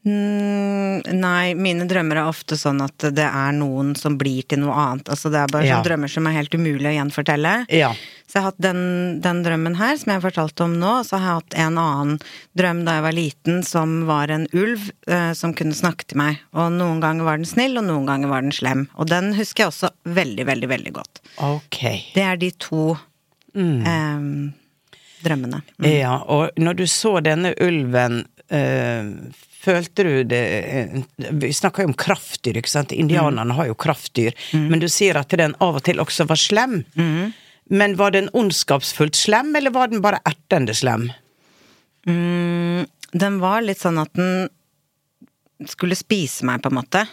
Mm, 0.00 1.02
nei, 1.20 1.52
mine 1.60 1.84
drømmer 1.84 2.22
er 2.22 2.28
ofte 2.30 2.56
sånn 2.56 2.78
at 2.80 3.04
det 3.12 3.26
er 3.26 3.52
noen 3.52 3.90
som 3.98 4.14
blir 4.20 4.46
til 4.48 4.62
noe 4.62 4.72
annet. 4.72 5.10
Altså 5.12 5.28
det 5.32 5.42
er 5.42 5.50
bare 5.52 5.66
Ja. 5.66 5.74
sånne 5.76 5.88
drømmer 5.90 6.08
som 6.10 6.26
er 6.26 6.32
helt 6.38 6.54
umulig 6.56 6.88
å 6.88 6.94
gjenfortelle. 6.96 7.52
Ja. 7.68 7.90
Så 8.26 8.38
jeg 8.38 8.42
har 8.42 8.50
hatt 8.52 8.60
den, 8.64 9.20
den 9.20 9.42
drømmen 9.44 9.76
her, 9.76 9.96
som 10.00 10.12
jeg 10.14 10.22
fortalte 10.22 10.64
om 10.64 10.78
nå. 10.80 10.92
Så 11.04 11.18
har 11.18 11.26
jeg 11.26 11.40
hatt 11.42 11.54
en 11.66 11.76
annen 11.82 12.18
drøm 12.56 12.84
da 12.86 12.94
jeg 12.96 13.02
var 13.02 13.12
liten, 13.18 13.62
som 13.66 14.06
var 14.06 14.30
en 14.30 14.46
ulv 14.54 14.90
eh, 15.06 15.32
som 15.34 15.52
kunne 15.52 15.76
snakke 15.76 16.06
til 16.06 16.16
meg. 16.22 16.38
Og 16.54 16.72
noen 16.72 17.00
ganger 17.04 17.24
var 17.28 17.36
den 17.36 17.44
snill, 17.50 17.76
og 17.76 17.84
noen 17.84 18.06
ganger 18.08 18.28
var 18.32 18.40
den 18.46 18.52
slem. 18.56 18.86
Og 18.96 19.06
den 19.10 19.34
husker 19.34 19.64
jeg 19.66 19.72
også 19.74 19.90
veldig, 20.06 20.46
veldig, 20.46 20.68
veldig 20.68 20.92
godt. 20.96 21.20
Okay. 21.36 22.06
Det 22.14 22.22
er 22.24 22.40
de 22.40 22.50
to 22.56 22.96
eh, 23.54 24.24
drømmene. 25.26 25.60
Ja, 25.84 26.16
og 26.24 26.56
når 26.56 26.80
du 26.80 26.84
så 26.88 27.18
denne 27.20 27.52
ulven, 27.60 28.22
eh, 28.48 29.04
følte 29.60 30.06
du 30.06 30.12
det 30.30 30.40
eh, 30.70 30.94
Vi 31.42 31.52
snakker 31.52 31.84
jo 31.84 31.92
om 31.92 31.98
kraftdyr, 31.98 32.60
ikke 32.60 32.72
sant? 32.72 32.94
Indianerne 32.96 33.56
har 33.58 33.70
jo 33.70 33.78
kraftdyr. 33.78 34.36
Men 34.56 34.82
du 34.82 34.88
sier 34.90 35.18
at 35.20 35.32
den 35.36 35.56
av 35.60 35.80
og 35.80 35.84
til 35.88 36.02
også 36.02 36.26
var 36.30 36.40
slem. 36.40 36.80
Men 37.70 37.96
var 38.00 38.16
den 38.16 38.30
ondskapsfullt 38.34 39.14
slem, 39.14 39.52
eller 39.56 39.70
var 39.70 39.92
den 39.92 40.02
bare 40.02 40.18
ertende 40.26 40.74
slem? 40.74 41.10
Mm, 42.08 42.86
den 43.12 43.38
var 43.42 43.62
litt 43.62 43.78
sånn 43.78 44.00
at 44.02 44.10
den 44.18 44.48
skulle 45.68 45.98
spise 45.98 46.46
meg, 46.48 46.62
på 46.64 46.72
en 46.72 46.78
måte. 46.80 47.04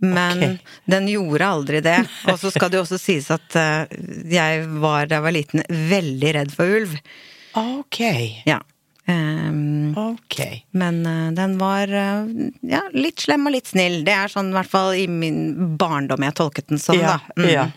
Men 0.00 0.38
okay. 0.38 0.58
den 0.84 1.08
gjorde 1.12 1.46
aldri 1.46 1.80
det. 1.84 1.98
Og 2.30 2.38
så 2.40 2.52
skal 2.52 2.72
det 2.72 2.80
jo 2.80 2.84
også 2.84 3.00
sies 3.00 3.30
at 3.32 3.56
eh, 3.60 3.96
jeg 4.32 4.66
var 4.82 5.08
da 5.08 5.18
jeg 5.18 5.26
var 5.28 5.36
liten 5.36 5.64
veldig 5.68 6.34
redd 6.38 6.54
for 6.56 6.76
ulv. 6.80 6.96
Ok. 7.60 8.00
Ja. 8.48 8.60
Ehm, 9.10 9.94
Ok. 9.98 10.38
men 10.70 11.00
uh, 11.06 11.28
den 11.34 11.58
var 11.58 11.90
uh, 11.90 12.28
ja, 12.62 12.82
litt 12.94 13.26
slem 13.26 13.48
og 13.50 13.56
litt 13.56 13.70
snill. 13.70 14.00
Det 14.06 14.14
er 14.14 14.32
sånn 14.32 14.52
i 14.52 14.56
hvert 14.56 14.70
fall 14.70 14.94
i 14.98 15.06
min 15.10 15.76
barndom 15.80 16.24
jeg 16.26 16.36
tolket 16.38 16.70
den 16.70 16.82
sånn, 16.82 17.00
ja, 17.02 17.18
da. 17.18 17.42
Mm. 17.42 17.50
ja. 17.50 17.68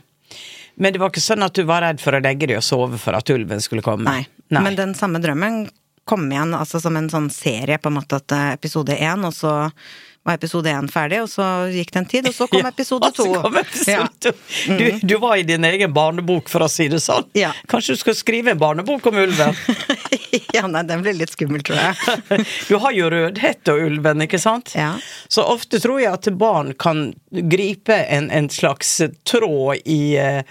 Men 0.76 0.94
det 0.94 1.02
var 1.02 1.12
ikke 1.14 1.24
sånn 1.24 1.46
at 1.46 1.54
du 1.58 1.66
var 1.70 1.84
redd 1.86 2.02
for 2.02 2.18
å 2.18 2.22
legge 2.24 2.50
deg 2.50 2.58
og 2.58 2.66
sove 2.66 2.98
for 3.02 3.18
at 3.18 3.30
ulven 3.30 3.62
skulle 3.62 3.86
komme? 3.86 4.10
Nei. 4.10 4.26
Men 4.54 4.78
den 4.78 4.94
samme 4.98 5.22
drømmen 5.22 5.68
kom 6.06 6.26
igjen 6.32 6.54
altså 6.58 6.82
som 6.84 6.98
en 7.00 7.10
sånn 7.12 7.30
serie, 7.34 7.78
på 7.80 7.90
en 7.92 7.98
måte, 8.00 8.20
at 8.20 8.34
eh, 8.36 8.50
episode 8.58 8.96
én, 8.98 9.24
og 9.24 9.34
så 9.36 9.54
var 10.24 10.38
episode 10.38 10.72
én 10.72 10.88
ferdig, 10.92 11.20
og 11.24 11.30
så 11.32 11.46
gikk 11.72 11.92
det 11.92 12.00
en 12.00 12.08
tid, 12.08 12.28
og 12.30 12.36
så 12.36 12.48
kom 12.48 12.68
episode 12.70 13.10
to. 13.16 13.28
Ja. 13.90 14.06
Du, 14.68 14.86
du 15.02 15.16
var 15.20 15.36
i 15.38 15.44
din 15.48 15.66
egen 15.68 15.94
barnebok, 15.94 16.48
for 16.52 16.64
å 16.64 16.70
si 16.72 16.88
det 16.92 17.02
sånn. 17.04 17.28
Ja. 17.38 17.52
Kanskje 17.72 17.98
du 17.98 18.04
skal 18.04 18.16
skrive 18.18 18.54
en 18.54 18.62
barnebok 18.62 19.10
om 19.12 19.20
ulven? 19.20 19.58
ja, 20.56 20.64
nei, 20.72 20.86
den 20.88 21.04
blir 21.04 21.18
litt 21.20 21.36
skummel, 21.36 21.64
tror 21.66 21.82
jeg. 21.82 22.46
Du 22.70 22.78
har 22.80 22.96
jo 22.96 23.10
Rødhette 23.12 23.76
og 23.76 23.84
ulven, 23.90 24.24
ikke 24.24 24.40
sant? 24.42 24.72
Ja. 24.78 24.94
Så 25.28 25.44
ofte 25.44 25.82
tror 25.84 26.00
jeg 26.02 26.14
at 26.14 26.30
barn 26.40 26.72
kan 26.80 27.10
gripe 27.30 27.98
en, 28.08 28.30
en 28.32 28.48
slags 28.54 28.96
tråd 29.28 29.84
i, 29.84 30.16
eh, 30.22 30.42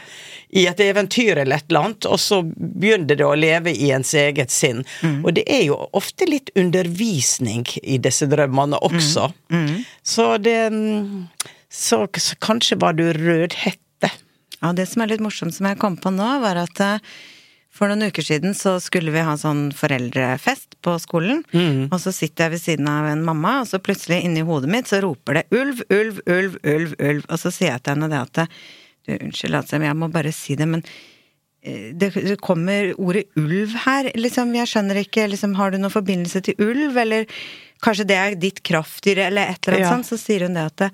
i 0.53 0.67
et 0.69 0.81
eventyr 0.85 1.39
eller 1.41 1.57
et 1.57 1.71
eller 1.71 1.87
annet, 1.87 2.07
og 2.13 2.21
så 2.21 2.43
begynner 2.45 3.17
det 3.17 3.25
å 3.25 3.37
leve 3.39 3.73
i 3.73 3.89
ens 3.95 4.13
eget 4.19 4.53
sinn. 4.53 4.83
Mm. 5.01 5.23
Og 5.25 5.33
det 5.39 5.47
er 5.49 5.65
jo 5.71 5.79
ofte 5.97 6.29
litt 6.29 6.53
undervisning 6.61 7.65
i 7.83 7.97
disse 8.03 8.29
drømmene 8.29 8.81
også. 8.85 9.31
Mm. 9.49 9.83
Så 10.05 10.27
det 10.45 10.59
mm, 10.75 11.29
så, 11.73 12.05
så 12.21 12.37
kanskje 12.45 12.77
var 12.83 12.99
du 12.99 13.07
Rødhette. 13.17 14.11
Ja, 14.61 14.73
det 14.77 14.91
som 14.91 15.03
er 15.03 15.15
litt 15.15 15.25
morsomt 15.25 15.57
som 15.57 15.71
jeg 15.71 15.81
kom 15.81 15.97
på 15.97 16.13
nå, 16.13 16.29
var 16.45 16.61
at 16.61 16.85
eh, 16.85 17.01
for 17.73 17.89
noen 17.89 18.13
uker 18.13 18.25
siden 18.27 18.53
så 18.55 18.77
skulle 18.85 19.15
vi 19.15 19.25
ha 19.25 19.33
sånn 19.41 19.71
foreldrefest 19.75 20.77
på 20.85 20.99
skolen, 21.01 21.41
og 21.89 21.97
så 22.03 22.13
sitter 22.13 22.45
jeg 22.45 22.53
ved 22.53 22.61
siden 22.61 22.91
av 22.93 23.09
en 23.09 23.25
mamma, 23.25 23.63
og 23.63 23.71
så 23.71 23.81
plutselig 23.81 24.21
inni 24.27 24.45
hodet 24.45 24.69
mitt 24.71 24.91
så 24.91 25.01
roper 25.01 25.41
det 25.41 25.45
ulv, 25.57 25.81
ulv, 25.89 26.21
ulv, 26.29 26.59
ulv, 26.61 26.93
ulv, 27.01 27.25
og 27.25 27.41
så 27.41 27.55
sier 27.55 27.73
jeg 27.73 27.85
til 27.87 27.97
henne 27.97 28.11
det 28.13 28.21
at 28.21 28.61
du, 29.07 29.17
unnskyld, 29.19 29.55
altså, 29.59 29.79
men 29.79 29.89
jeg 29.91 29.99
må 30.03 30.09
bare 30.15 30.33
si 30.35 30.55
det, 30.59 30.69
men 30.69 30.83
eh, 31.63 31.91
det, 31.99 32.13
det 32.15 32.37
kommer 32.45 32.93
ordet 32.99 33.25
ulv 33.41 33.75
her, 33.87 34.11
liksom, 34.19 34.55
jeg 34.55 34.71
skjønner 34.71 35.03
ikke, 35.03 35.27
liksom, 35.33 35.57
har 35.59 35.73
du 35.75 35.79
noen 35.83 35.95
forbindelse 35.95 36.43
til 36.47 36.55
ulv, 36.63 36.97
eller 37.03 37.27
kanskje 37.83 38.07
det 38.07 38.17
er 38.21 38.37
ditt 38.39 38.63
kraftdyr, 38.67 39.25
eller 39.29 39.51
et 39.55 39.67
eller 39.67 39.81
annet 39.81 39.89
Ja. 39.89 39.97
sånt, 39.97 40.07
så 40.13 40.21
sier 40.21 40.47
hun 40.47 40.55
det 40.59 40.69
at 40.71 40.77
det, 40.85 40.91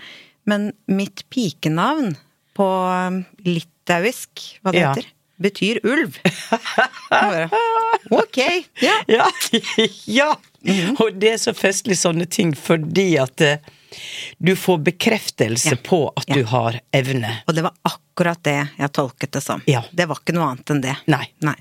men 0.48 0.70
mitt 0.88 1.26
pikenavn 1.28 2.14
på 2.56 2.66
um, 2.66 3.22
litauisk, 3.44 4.46
hva 4.64 4.72
det 4.72 4.80
Ja. 4.80 4.94
heter, 4.96 5.10
betyr 5.38 5.78
ulv. 5.86 6.16
Bare, 7.12 7.44
ok, 8.10 8.38
ja. 8.82 8.96
Ja! 9.06 9.28
ja. 10.18 10.32
Mhm. 10.66 10.96
Og 10.98 11.14
det 11.22 11.34
er 11.36 11.38
så 11.38 11.52
festlig 11.54 11.94
sånne 12.00 12.26
ting 12.26 12.50
fordi 12.58 13.12
at 13.22 13.40
eh, 13.46 13.60
du 14.38 14.56
får 14.56 14.78
bekreftelse 14.78 15.70
Ja. 15.70 15.76
på 15.82 16.12
at 16.16 16.24
Ja. 16.28 16.34
du 16.34 16.44
har 16.44 16.80
evne. 16.92 17.30
Og 17.46 17.54
det 17.54 17.62
var 17.62 17.72
akkurat 17.82 18.42
det 18.42 18.68
jeg 18.78 18.92
tolket 18.92 19.30
det 19.32 19.42
som. 19.42 19.62
Ja. 19.66 19.82
Det 19.92 20.06
var 20.08 20.16
ikke 20.16 20.34
noe 20.34 20.50
annet 20.52 20.70
enn 20.70 20.80
det. 20.82 20.96
Nei. 21.06 21.24
Nei. 21.40 21.54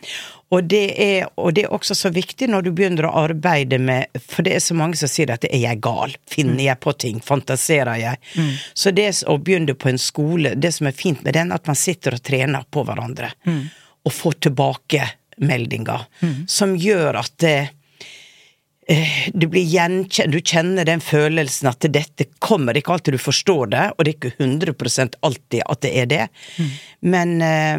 Og 0.51 0.63
det, 0.63 0.93
er, 0.99 1.27
og 1.37 1.53
det 1.53 1.65
er 1.65 1.73
også 1.75 1.95
så 1.95 2.09
viktig 2.13 2.47
når 2.49 2.63
du 2.63 2.71
begynner 2.71 3.05
å 3.09 3.25
arbeide 3.27 3.79
med 3.83 4.05
For 4.21 4.43
det 4.43 4.53
er 4.55 4.59
så 4.63 4.73
mange 4.79 4.95
som 4.95 5.09
sier 5.11 5.29
at 5.33 5.43
er 5.43 5.57
jeg 5.59 5.81
gal? 5.83 6.15
Finner 6.29 6.63
jeg 6.63 6.79
på 6.79 6.93
ting? 6.97 7.19
Fantaserer 7.19 7.99
jeg? 7.99 8.17
Mm. 8.35 8.53
Så 8.73 8.91
det 8.95 9.09
å 9.27 9.37
begynne 9.43 9.73
på 9.75 9.89
en 9.89 9.97
skole, 9.99 10.55
det 10.55 10.73
som 10.73 10.87
er 10.87 10.95
fint 10.95 11.21
med 11.23 11.33
den, 11.33 11.51
at 11.51 11.67
man 11.67 11.75
sitter 11.75 12.13
og 12.15 12.23
trener 12.23 12.63
på 12.71 12.85
hverandre. 12.87 13.31
Mm. 13.45 13.69
Og 14.05 14.13
får 14.13 14.33
tilbakemeldinger 14.47 16.05
som 16.47 16.75
gjør 16.79 17.19
at 17.19 17.33
det, 17.43 17.55
eh, 17.57 17.67
du 19.33 19.47
blir 19.47 19.63
gjenkjent, 19.63 20.31
du 20.31 20.39
kjenner 20.39 20.85
den 20.87 21.01
følelsen 21.03 21.67
at 21.67 21.83
dette 21.91 22.23
kommer 22.39 22.77
ikke 22.77 22.93
alltid 22.95 23.17
du 23.17 23.19
forstår 23.19 23.71
det, 23.73 23.85
og 23.91 24.05
det 24.05 24.11
er 24.11 24.15
ikke 24.15 24.31
100 24.37 25.17
alltid 25.27 25.63
at 25.65 25.81
det 25.83 25.91
er 25.91 26.05
det. 26.11 26.27
Men, 26.99 27.33
eh, 27.41 27.75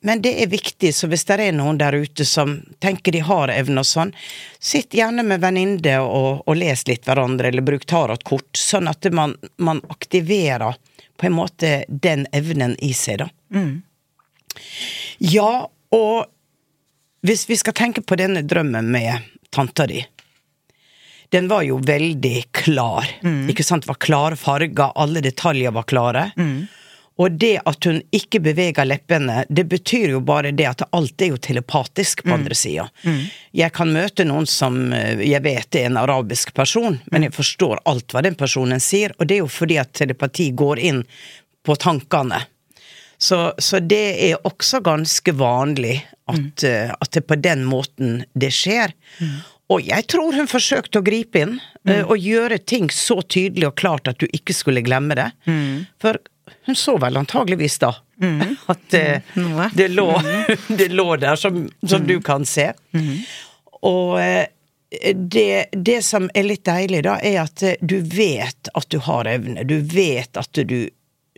men 0.00 0.22
det 0.24 0.32
er 0.42 0.48
viktig, 0.48 0.94
så 0.96 1.10
hvis 1.12 1.26
det 1.28 1.36
er 1.44 1.52
noen 1.56 1.80
der 1.80 1.92
ute 1.92 2.24
som 2.24 2.56
tenker 2.80 3.12
de 3.12 3.20
har 3.26 3.52
evne 3.52 3.84
og 3.84 3.88
sånn, 3.88 4.14
sitt 4.58 4.96
gjerne 4.96 5.26
med 5.28 5.42
venninne 5.44 5.98
og, 6.00 6.40
og 6.46 6.56
les 6.56 6.86
litt 6.88 7.04
hverandre, 7.04 7.50
eller 7.52 7.66
bruk 7.66 7.84
tarotkort, 7.84 8.56
sånn 8.56 8.88
at 8.88 9.10
man, 9.12 9.36
man 9.60 9.82
aktiverer 9.92 10.78
på 11.20 11.28
en 11.28 11.36
måte 11.36 11.82
den 11.88 12.24
evnen 12.32 12.78
i 12.80 12.94
seg, 12.96 13.26
da. 13.26 13.28
Ja, 15.20 15.68
og 15.92 16.16
hvis 17.20 17.44
vi 17.50 17.60
skal 17.60 17.76
tenke 17.76 18.00
på 18.00 18.16
denne 18.16 18.40
drømmen 18.40 18.88
med 18.88 19.28
tanta 19.52 19.84
di 19.90 20.00
Den 21.30 21.48
var 21.48 21.62
jo 21.62 21.78
veldig 21.78 22.44
klar. 22.56 23.06
Ikke 23.50 23.64
sant? 23.66 23.84
Det 23.86 23.92
var 23.92 24.00
klare 24.02 24.36
farger, 24.36 24.92
alle 24.98 25.22
detaljer 25.22 25.70
var 25.76 25.86
klare. 25.90 26.30
Og 27.20 27.34
det 27.36 27.58
at 27.68 27.84
hun 27.84 27.98
ikke 28.16 28.40
beveger 28.40 28.86
leppene, 28.88 29.42
det 29.52 29.66
betyr 29.68 30.14
jo 30.14 30.20
bare 30.24 30.54
det 30.56 30.64
at 30.70 30.82
alt 30.96 31.20
er 31.20 31.34
jo 31.34 31.36
telepatisk 31.36 32.22
på 32.24 32.32
andre 32.38 32.56
sida. 32.56 32.86
Jeg 33.52 33.74
kan 33.76 33.92
møte 33.92 34.24
noen 34.24 34.46
som 34.48 34.78
eh, 34.96 35.20
jeg 35.28 35.42
vet 35.44 35.76
er 35.76 35.90
en 35.90 35.98
arabisk 36.00 36.54
person, 36.56 36.96
men 37.12 37.26
jeg 37.28 37.34
forstår 37.36 37.82
alt 37.84 38.14
hva 38.14 38.22
den 38.24 38.38
personen 38.40 38.80
sier, 38.80 39.12
og 39.18 39.28
det 39.28 39.36
er 39.36 39.42
jo 39.44 39.50
fordi 39.52 39.76
at 39.82 39.92
telepati 40.00 40.48
går 40.56 40.80
inn 40.80 41.02
på 41.62 41.76
tankene. 41.76 42.40
Så, 43.20 43.52
så 43.60 43.82
det 43.84 44.16
er 44.30 44.40
også 44.48 44.80
ganske 44.80 45.32
vanlig 45.36 45.98
at, 46.24 46.64
eh, 46.64 46.88
at 46.88 47.10
det 47.12 47.20
er 47.20 47.28
på 47.28 47.36
den 47.36 47.66
måten 47.68 48.22
det 48.32 48.48
skjer. 48.56 48.96
Og 49.70 49.86
jeg 49.86 50.06
tror 50.10 50.34
hun 50.34 50.50
forsøkte 50.50 50.98
å 50.98 51.06
gripe 51.06 51.44
inn 51.44 51.56
mm. 51.86 52.10
og 52.10 52.18
gjøre 52.18 52.58
ting 52.58 52.90
så 52.90 53.20
tydelig 53.22 53.68
og 53.70 53.78
klart 53.78 54.10
at 54.10 54.18
du 54.18 54.26
ikke 54.34 54.56
skulle 54.56 54.82
glemme 54.82 55.14
det. 55.18 55.30
For 56.02 56.18
hun 56.66 56.78
så 56.78 56.96
vel 56.98 57.16
antageligvis 57.20 57.78
da 57.82 57.92
at 58.72 58.80
det, 58.90 59.22
det, 59.72 59.88
lå, 59.88 60.08
det 60.68 60.88
lå 60.88 61.16
der, 61.16 61.36
som, 61.36 61.68
som 61.86 62.06
du 62.06 62.18
kan 62.20 62.44
se. 62.46 62.72
Og 63.86 64.18
eh, 64.20 64.50
det, 65.14 65.66
det 65.72 66.02
som 66.02 66.30
er 66.34 66.48
litt 66.50 66.66
deilig, 66.66 67.04
da, 67.06 67.16
er 67.22 67.44
at 67.44 67.62
eh, 67.62 67.78
du 67.80 68.00
vet 68.02 68.72
at 68.74 68.88
du 68.90 68.98
har 69.06 69.30
evne. 69.30 69.64
Du 69.64 69.78
vet 69.80 70.36
at 70.36 70.52
du 70.52 70.90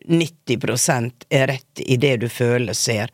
90% 0.09 1.29
er 1.31 1.47
rett 1.47 1.83
i 1.85 1.97
det 1.97 2.17
du 2.25 2.29
føler, 2.29 2.75
ser. 2.75 3.13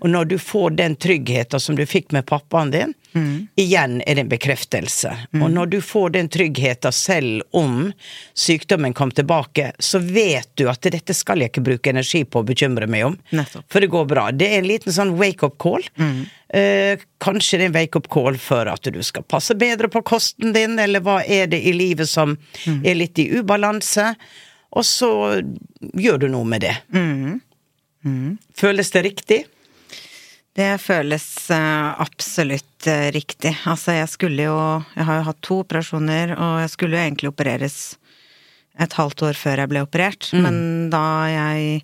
Og 0.00 0.08
når 0.08 0.30
du 0.30 0.38
får 0.40 0.70
den 0.78 0.96
tryggheten 0.96 1.60
som 1.60 1.76
du 1.76 1.84
fikk 1.86 2.14
med 2.16 2.24
pappaen 2.30 2.72
din, 2.72 2.94
igjen 3.56 4.00
er 4.06 4.14
det 4.14 4.24
en 4.24 4.30
bekreftelse. 4.30 5.10
Og 5.40 5.48
når 5.50 5.70
du 5.72 5.78
får 5.84 6.12
den 6.16 6.28
tryggheten 6.32 6.94
selv 6.94 7.42
om 7.56 7.92
sykdommen 8.34 8.94
kom 8.96 9.10
tilbake, 9.14 9.72
så 9.78 9.98
vet 10.02 10.48
du 10.60 10.66
at 10.70 10.82
dette 10.82 11.14
skal 11.16 11.42
jeg 11.42 11.52
ikke 11.52 11.64
bruke 11.66 11.90
energi 11.92 12.22
på 12.24 12.42
å 12.42 12.46
bekymre 12.46 12.88
meg 12.90 13.08
om. 13.10 13.16
Nettopp. 13.34 13.66
For 13.70 13.80
det 13.82 13.90
går 13.92 14.06
bra. 14.10 14.28
Det 14.30 14.48
er 14.48 14.60
en 14.60 14.70
liten 14.70 14.94
sånn 14.94 15.16
wake-up 15.20 15.58
call. 15.62 15.84
Eh, 16.54 16.98
kanskje 17.22 17.58
det 17.60 17.68
er 17.68 17.70
en 17.70 17.78
wake-up 17.78 18.08
call 18.10 18.38
for 18.42 18.70
at 18.70 18.88
du 18.90 19.02
skal 19.06 19.22
passe 19.22 19.54
bedre 19.54 19.90
på 19.92 20.02
kosten 20.06 20.54
din, 20.56 20.78
eller 20.82 21.02
hva 21.06 21.20
er 21.26 21.46
det 21.52 21.60
i 21.62 21.74
livet 21.76 22.08
som 22.10 22.36
er 22.66 22.98
litt 22.98 23.18
i 23.22 23.28
ubalanse? 23.38 24.14
Og 24.70 24.84
så 24.86 25.12
gjør 25.98 26.20
du 26.22 26.28
noe 26.30 26.46
med 26.46 26.62
det. 26.62 26.76
Føles 28.56 28.90
det 28.94 29.02
riktig? 29.02 29.44
Det 30.60 30.74
føles 30.82 31.24
eh, 31.54 31.88
absolutt 32.04 32.86
eh, 32.90 33.08
riktig. 33.16 33.54
Altså, 33.70 33.94
jeg 33.96 34.10
skulle 34.12 34.44
jo 34.50 34.58
Jeg 34.96 35.06
har 35.08 35.20
jo 35.20 35.26
hatt 35.30 35.40
to 35.46 35.60
operasjoner, 35.64 36.34
og 36.36 36.60
jeg 36.64 36.72
skulle 36.74 36.98
jo 36.98 37.04
egentlig 37.06 37.32
opereres 37.32 37.78
et 38.80 38.94
halvt 38.96 39.24
år 39.28 39.36
før 39.36 39.60
jeg 39.64 39.68
ble 39.72 39.82
operert. 39.84 40.30
Men 40.36 40.88
da 40.92 41.02
jeg 41.28 41.82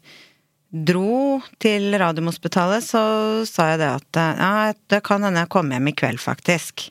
dro 0.86 1.40
til 1.62 1.94
Radiumhospitalet, 1.98 2.84
så 2.84 3.02
sa 3.48 3.70
jeg 3.72 3.80
det 3.82 3.90
at 4.00 4.20
eh, 4.22 4.40
ja, 4.42 4.72
det 4.92 5.02
kan 5.06 5.24
hende 5.24 5.44
jeg 5.44 5.52
kommer 5.52 5.78
hjem 5.78 5.90
i 5.92 5.96
kveld, 5.96 6.20
faktisk. 6.22 6.88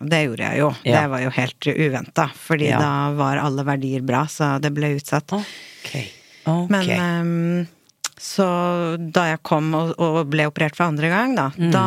Det 0.00 0.22
gjorde 0.24 0.46
jeg 0.46 0.62
jo. 0.62 0.70
Ja. 0.86 1.02
Det 1.02 1.10
var 1.12 1.24
jo 1.26 1.32
helt 1.36 1.66
uventa, 1.74 2.28
fordi 2.46 2.70
Ja. 2.70 2.78
da 2.80 2.92
var 3.18 3.42
alle 3.42 3.66
verdier 3.68 4.04
bra, 4.06 4.24
så 4.30 4.54
det 4.62 4.70
ble 4.76 4.94
utsatt. 4.96 5.34
Okay. 5.36 6.06
Okay. 6.46 6.66
Men 6.72 6.90
ehm, 6.96 7.66
så 8.20 8.46
da 9.00 9.22
jeg 9.30 9.40
kom 9.48 9.70
og, 9.76 9.94
og 9.96 10.18
ble 10.28 10.44
operert 10.50 10.76
for 10.76 10.90
andre 10.90 11.08
gang, 11.08 11.32
da, 11.38 11.46
da 11.56 11.84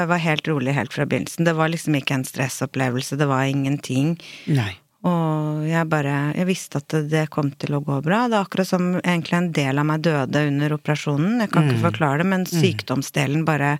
jeg 0.00 0.08
var 0.10 0.22
helt 0.24 0.50
rolig 0.50 0.74
helt 0.74 0.96
fra 0.96 1.06
begynnelsen. 1.06 1.46
Det 1.46 1.54
var 1.54 1.70
liksom 1.70 1.94
ikke 2.00 2.16
en 2.18 2.26
stressopplevelse, 2.26 3.18
det 3.20 3.28
var 3.30 3.46
ingenting. 3.46 4.16
Nei. 4.50 4.72
Og 5.06 5.62
jeg 5.68 5.86
bare 5.86 6.32
Jeg 6.34 6.48
visste 6.48 6.80
at 6.80 6.94
det 7.06 7.28
kom 7.30 7.52
til 7.54 7.76
å 7.76 7.82
gå 7.84 8.00
bra. 8.02 8.24
Det 8.26 8.34
er 8.34 8.48
akkurat 8.48 8.66
som 8.66 8.96
egentlig 8.98 9.38
en 9.38 9.52
del 9.54 9.78
av 9.78 9.86
meg 9.86 10.02
døde 10.02 10.42
under 10.48 10.74
operasjonen. 10.74 11.38
Jeg 11.44 11.52
kan 11.54 11.68
ikke 11.68 11.84
forklare 11.84 12.24
det, 12.24 12.28
men 12.32 12.46
sykdomsdelen 12.50 13.46
bare 13.46 13.76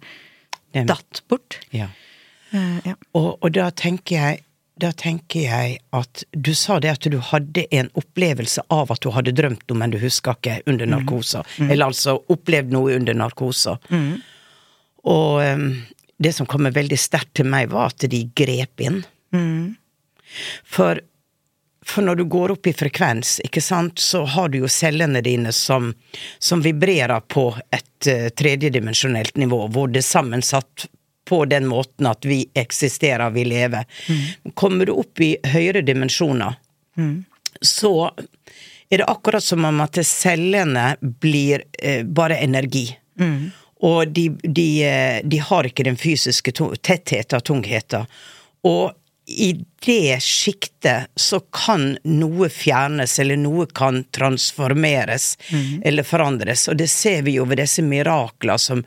datt 0.86 1.24
bort. 1.26 1.58
Ja. 1.74 1.88
Uh, 2.52 2.78
ja. 2.86 2.94
Og, 3.18 3.32
og 3.40 3.50
da 3.56 3.72
tenker 3.74 4.14
jeg 4.14 4.44
da 4.76 4.90
tenker 4.92 5.46
jeg 5.46 5.78
at 5.96 6.24
du 6.36 6.52
sa 6.54 6.76
det 6.80 6.90
at 6.92 7.06
du 7.08 7.16
hadde 7.30 7.64
en 7.74 7.88
opplevelse 7.96 8.60
av 8.72 8.92
at 8.92 9.00
du 9.00 9.08
hadde 9.14 9.32
drømt 9.32 9.64
noe, 9.70 9.78
men 9.80 9.94
du 9.94 9.98
husker 10.02 10.36
ikke 10.36 10.58
under 10.68 10.90
narkose. 10.90 11.40
Eller 11.70 11.86
altså 11.88 12.18
opplevd 12.32 12.74
noe 12.76 12.98
under 12.98 13.16
narkose. 13.16 13.78
Og 15.06 15.40
um, 15.40 15.68
det 16.18 16.32
som 16.36 16.48
kommer 16.50 16.74
veldig 16.76 16.98
sterkt 17.00 17.38
til 17.40 17.48
meg, 17.48 17.70
var 17.72 17.92
at 17.92 18.04
de 18.10 18.20
grep 18.36 18.84
inn. 18.84 19.00
For, 20.64 21.00
for 21.86 22.04
når 22.04 22.20
du 22.20 22.24
går 22.36 22.52
opp 22.56 22.68
i 22.68 22.74
frekvens, 22.76 23.38
ikke 23.48 23.62
sant, 23.64 24.02
så 24.02 24.24
har 24.28 24.52
du 24.52 24.58
jo 24.60 24.68
cellene 24.68 25.22
dine 25.24 25.54
som, 25.56 25.94
som 26.38 26.60
vibrerer 26.64 27.24
på 27.32 27.48
et 27.72 28.10
uh, 28.12 28.28
tredjedimensjonelt 28.28 29.40
nivå, 29.40 29.62
hvor 29.72 29.88
det 29.88 30.04
er 30.04 30.10
sammensatt 30.10 30.88
på 31.28 31.42
den 31.50 31.66
måten 31.66 32.06
at 32.06 32.24
vi 32.24 32.44
eksisterer, 32.54 33.30
vi 33.34 33.44
lever. 33.44 33.84
Kommer 34.54 34.86
du 34.86 34.94
opp 34.96 35.20
i 35.20 35.34
høyere 35.44 35.82
dimensjoner, 35.86 36.54
så 37.60 38.10
er 38.88 38.98
det 39.02 39.08
akkurat 39.10 39.44
som 39.44 39.64
om 39.64 39.80
at 39.82 39.98
cellene 40.06 40.96
blir 41.00 41.64
eh, 41.82 42.04
bare 42.04 42.38
energi. 42.38 42.86
Og 43.86 44.08
de, 44.08 44.28
de, 44.42 44.68
eh, 44.84 45.18
de 45.24 45.40
har 45.42 45.66
ikke 45.66 45.84
den 45.84 45.98
fysiske 45.98 46.52
tettheten 46.52 47.40
tungheten. 47.40 48.06
Og 48.64 48.92
i 49.26 49.50
det 49.84 50.20
sjiktet 50.22 51.10
så 51.18 51.40
kan 51.50 51.96
noe 52.06 52.48
fjernes, 52.52 53.18
eller 53.18 53.36
noe 53.36 53.66
kan 53.66 54.04
transformeres 54.14 55.32
eller 55.82 56.06
forandres. 56.06 56.68
Og 56.70 56.78
det 56.78 56.86
ser 56.92 57.22
vi 57.26 57.34
jo 57.40 57.46
ved 57.50 57.58
disse 57.58 57.82
mirakler 57.82 58.56
som 58.62 58.84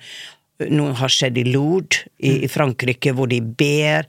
nå 0.68 0.92
har 1.00 1.12
skjedd 1.14 1.38
i 1.40 1.46
Lourdes 1.48 2.04
i, 2.18 2.44
i 2.44 2.48
Frankrike, 2.52 3.14
hvor 3.16 3.30
de 3.32 3.42
ber. 3.42 4.08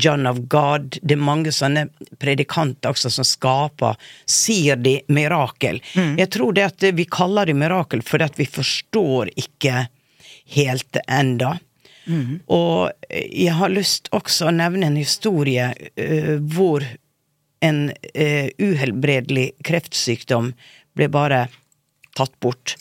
John 0.00 0.26
of 0.26 0.38
God. 0.48 0.96
Det 1.02 1.16
er 1.16 1.20
mange 1.20 1.52
sånne 1.52 1.88
predikanter 2.22 2.94
også 2.94 3.10
som 3.12 3.26
skaper, 3.26 3.98
sier 4.24 4.78
de, 4.78 5.00
mirakel. 5.12 5.80
Jeg 6.20 6.30
tror 6.30 6.54
det 6.56 6.68
at 6.68 6.86
vi 6.96 7.08
kaller 7.10 7.50
det 7.50 7.56
mirakel 7.58 8.04
fordi 8.06 8.28
at 8.30 8.38
vi 8.38 8.46
forstår 8.48 9.32
ikke 9.34 9.88
helt 10.54 11.00
enda. 11.06 11.56
Og 12.50 12.90
jeg 13.10 13.54
har 13.58 13.72
lyst 13.74 14.08
også 14.16 14.48
å 14.48 14.54
nevne 14.56 14.88
en 14.88 14.98
historie 14.98 15.70
uh, 15.74 16.36
hvor 16.40 16.86
en 17.60 17.90
uh, 17.90 18.48
uhelbredelig 18.58 19.50
kreftsykdom 19.66 20.54
ble 20.96 21.10
bare 21.12 21.44
tatt 22.18 22.32
bort. 22.42 22.76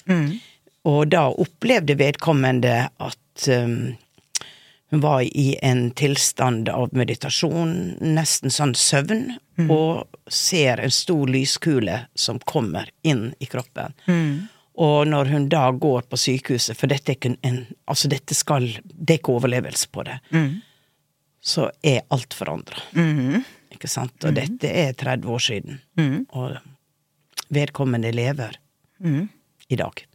Og 0.90 1.10
da 1.14 1.28
opplevde 1.30 1.96
vedkommende 2.00 2.76
at 2.90 3.48
um, 3.54 3.74
hun 4.90 5.02
var 5.04 5.22
i 5.22 5.52
en 5.62 5.92
tilstand 5.94 6.70
av 6.74 6.90
meditasjon, 6.98 7.76
nesten 8.02 8.50
sånn 8.50 8.74
søvn, 8.80 9.36
og 9.70 10.08
ser 10.32 10.80
en 10.82 10.94
stor 10.94 11.28
lyskule 11.30 12.00
som 12.18 12.40
kommer 12.40 12.90
inn 13.06 13.34
i 13.44 13.46
kroppen. 13.52 13.94
Og 14.80 15.08
når 15.12 15.30
hun 15.34 15.50
da 15.52 15.66
går 15.76 16.08
på 16.10 16.18
sykehuset, 16.18 16.78
for 16.80 16.88
dette 16.88 17.16
en 17.44 17.66
Altså, 17.86 18.08
dette 18.08 18.34
skal 18.34 18.66
Det 18.82 19.14
er 19.14 19.20
ikke 19.20 19.36
overlevelse 19.36 19.90
på 19.92 20.04
det. 20.08 20.18
Så 21.42 21.70
er 21.84 22.02
alt 22.10 22.34
forandra. 22.34 22.82
Ikke 23.76 23.88
sant? 23.92 24.16
Og 24.26 24.34
dette 24.40 24.68
er 24.72 24.94
30 24.94 25.28
år 25.30 25.40
siden. 25.40 25.82
Og 26.34 26.58
vedkommende 27.50 28.12
lever 28.16 28.58
i 29.70 29.76
dag. 29.76 30.06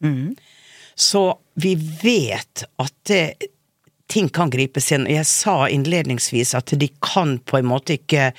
Så 0.94 1.38
vi 1.54 1.74
vet 2.02 2.64
at 2.76 2.94
det, 3.08 3.34
ting 4.06 4.28
kan 4.28 4.50
gripes 4.50 4.92
inn. 4.92 5.06
Jeg 5.10 5.26
sa 5.26 5.68
innledningsvis 5.68 6.54
at 6.54 6.74
de 6.78 6.88
kan 7.02 7.38
på 7.38 7.58
en 7.58 7.70
måte 7.70 7.98
ikke 7.98 8.32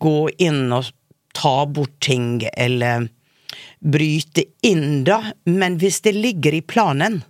gå 0.00 0.16
inn 0.38 0.72
og 0.72 0.92
ta 1.36 1.66
bort 1.66 1.96
ting 2.02 2.42
eller 2.52 3.08
bryte 3.80 4.44
inn, 4.66 5.04
da, 5.04 5.32
men 5.44 5.78
hvis 5.80 6.00
det 6.04 6.12
ligger 6.12 6.54
i 6.54 6.60
planen 6.62 7.22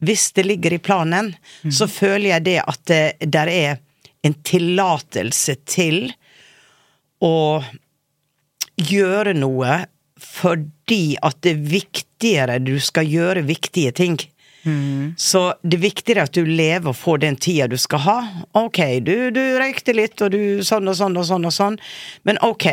Hvis 0.00 0.32
det 0.32 0.46
ligger 0.46 0.72
i 0.72 0.78
planen, 0.80 1.34
så 1.68 1.84
føler 1.88 2.30
jeg 2.30 2.44
det 2.46 2.58
at 2.62 2.80
det 2.88 3.28
der 3.28 3.50
er 3.52 3.80
en 4.24 4.34
tillatelse 4.44 5.58
til 5.68 6.12
å 7.20 7.60
gjøre 8.80 9.34
noe 9.36 9.82
fordi 10.20 11.16
at 11.20 11.36
det 11.44 11.52
er 11.52 11.68
viktigere 12.20 12.58
du 12.58 12.78
skal 12.80 13.06
gjøre 13.08 13.42
viktige 13.42 13.92
ting. 13.92 14.18
Så 15.16 15.54
det 15.62 15.78
er 15.78 15.80
viktigere 15.80 16.22
at 16.28 16.34
du 16.36 16.44
lever 16.44 16.90
og 16.90 16.96
får 16.96 17.18
den 17.22 17.36
tida 17.36 17.66
du 17.66 17.78
skal 17.80 17.98
ha. 18.04 18.16
Ok, 18.52 19.00
du, 19.00 19.30
du 19.32 19.40
røykte 19.58 19.94
litt, 19.96 20.20
og 20.20 20.30
du 20.34 20.62
sånn 20.62 20.88
og 20.88 20.96
sånn 20.98 21.16
og 21.16 21.24
sånn 21.24 21.46
og 21.48 21.52
sånn, 21.52 21.78
men 22.28 22.36
ok, 22.44 22.66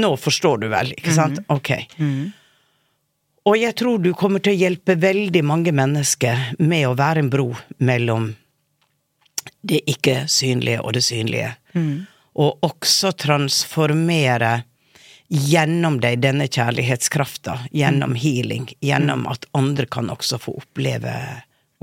nå 0.00 0.16
forstår 0.16 0.58
du 0.62 0.68
vel, 0.72 0.92
ikke 0.96 1.12
sant? 1.12 1.38
Ok. 1.52 1.74
Og 3.44 3.56
jeg 3.56 3.74
tror 3.76 3.98
du 4.00 4.12
kommer 4.16 4.40
til 4.40 4.52
å 4.56 4.60
hjelpe 4.60 4.96
veldig 5.00 5.44
mange 5.44 5.72
mennesker 5.72 6.54
med 6.60 6.86
å 6.88 6.96
være 6.96 7.20
en 7.26 7.30
bro 7.32 7.50
mellom 7.78 8.30
det 9.68 9.82
ikke 9.88 10.22
synlige 10.28 10.80
og 10.80 10.94
det 10.96 11.04
synlige. 11.04 11.52
Og 12.38 12.64
også 12.64 13.12
transformere 13.20 14.62
gjennom 15.28 16.00
deg 16.00 16.22
denne 16.24 16.48
kjærlighetskrafta, 16.48 17.58
gjennom 17.70 18.14
healing, 18.16 18.70
gjennom 18.80 19.26
at 19.28 19.44
andre 19.56 19.86
kan 19.86 20.08
også 20.10 20.38
få 20.40 20.56
oppleve, 20.62 21.14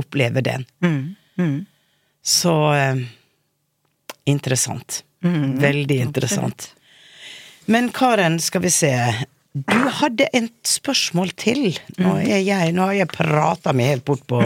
oppleve 0.01 0.41
den. 0.45 0.65
Så 2.25 2.55
eh, 2.73 3.03
interessant. 4.25 5.03
Veldig 5.61 5.99
interessant. 6.01 6.71
Men 7.65 7.89
Karen, 7.93 8.39
skal 8.39 8.61
vi 8.61 8.71
se. 8.73 8.91
Du 9.55 9.77
hadde 10.01 10.25
et 10.35 10.67
spørsmål 10.67 11.29
til. 11.39 11.77
Nå, 11.95 12.09
har 12.17 12.25
jeg, 12.27 12.73
nå 12.75 12.89
har 12.89 12.97
jeg 12.97 13.07
prata 13.07 13.71
meg 13.71 13.93
helt 13.93 14.05
bort 14.07 14.25
på 14.27 14.41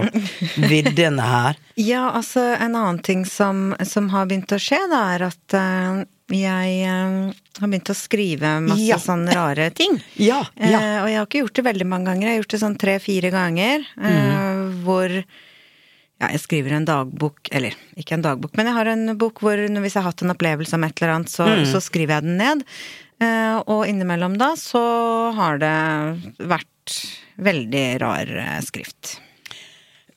viddene 0.69 1.25
her. 1.25 1.57
Ja, 1.79 2.09
altså 2.11 2.41
en 2.59 2.73
annen 2.75 2.97
ting 3.07 3.21
som, 3.23 3.69
som 3.87 4.09
har 4.11 4.25
begynt 4.27 4.51
å 4.51 4.57
skje, 4.59 4.81
da, 4.91 4.97
er 5.15 5.23
at 5.29 5.53
uh, 5.55 6.01
jeg 6.35 6.73
uh, 6.83 7.29
har 7.61 7.71
begynt 7.71 7.91
å 7.93 7.95
skrive 7.95 8.51
masse 8.65 8.83
Ja. 8.83 8.97
sånne 8.99 9.31
rare 9.33 9.69
ting. 9.79 9.95
Ja, 10.19 10.41
ja. 10.59 10.81
Uh, 10.83 10.97
og 11.05 11.07
jeg 11.07 11.17
har 11.21 11.29
ikke 11.29 11.43
gjort 11.45 11.55
det 11.61 11.65
veldig 11.69 11.87
mange 11.87 12.11
ganger. 12.11 12.27
Jeg 12.27 12.35
har 12.35 12.41
gjort 12.43 12.55
det 12.57 12.61
sånn 12.65 12.77
tre-fire 12.83 13.31
ganger. 13.33 13.87
mm. 13.95 14.75
Hvor 14.83 15.15
ja, 16.19 16.27
jeg 16.35 16.41
skriver 16.43 16.75
en 16.75 16.85
dagbok, 16.91 17.47
eller 17.55 17.79
ikke 17.95 18.17
en 18.19 18.25
dagbok, 18.27 18.51
men 18.59 18.67
jeg 18.67 18.75
har 18.75 18.91
en 18.91 19.13
bok 19.19 19.39
hvor 19.39 19.55
hvis 19.55 19.95
jeg 19.95 20.01
har 20.03 20.09
hatt 20.11 20.23
en 20.27 20.33
opplevelse 20.35 20.75
om 20.75 20.83
et 20.83 20.99
eller 20.99 21.13
annet, 21.15 21.31
så, 21.31 21.47
så 21.71 21.79
skriver 21.83 22.17
jeg 22.19 22.27
den 22.27 22.35
ned. 22.43 22.65
Eh, 23.19 23.57
og 23.67 23.87
innimellom 23.87 24.37
da 24.39 24.53
så 24.59 24.81
har 25.35 25.59
det 25.59 25.75
vært 26.39 26.95
veldig 27.39 27.85
rar 28.01 28.35
eh, 28.43 28.59
skrift. 28.63 29.17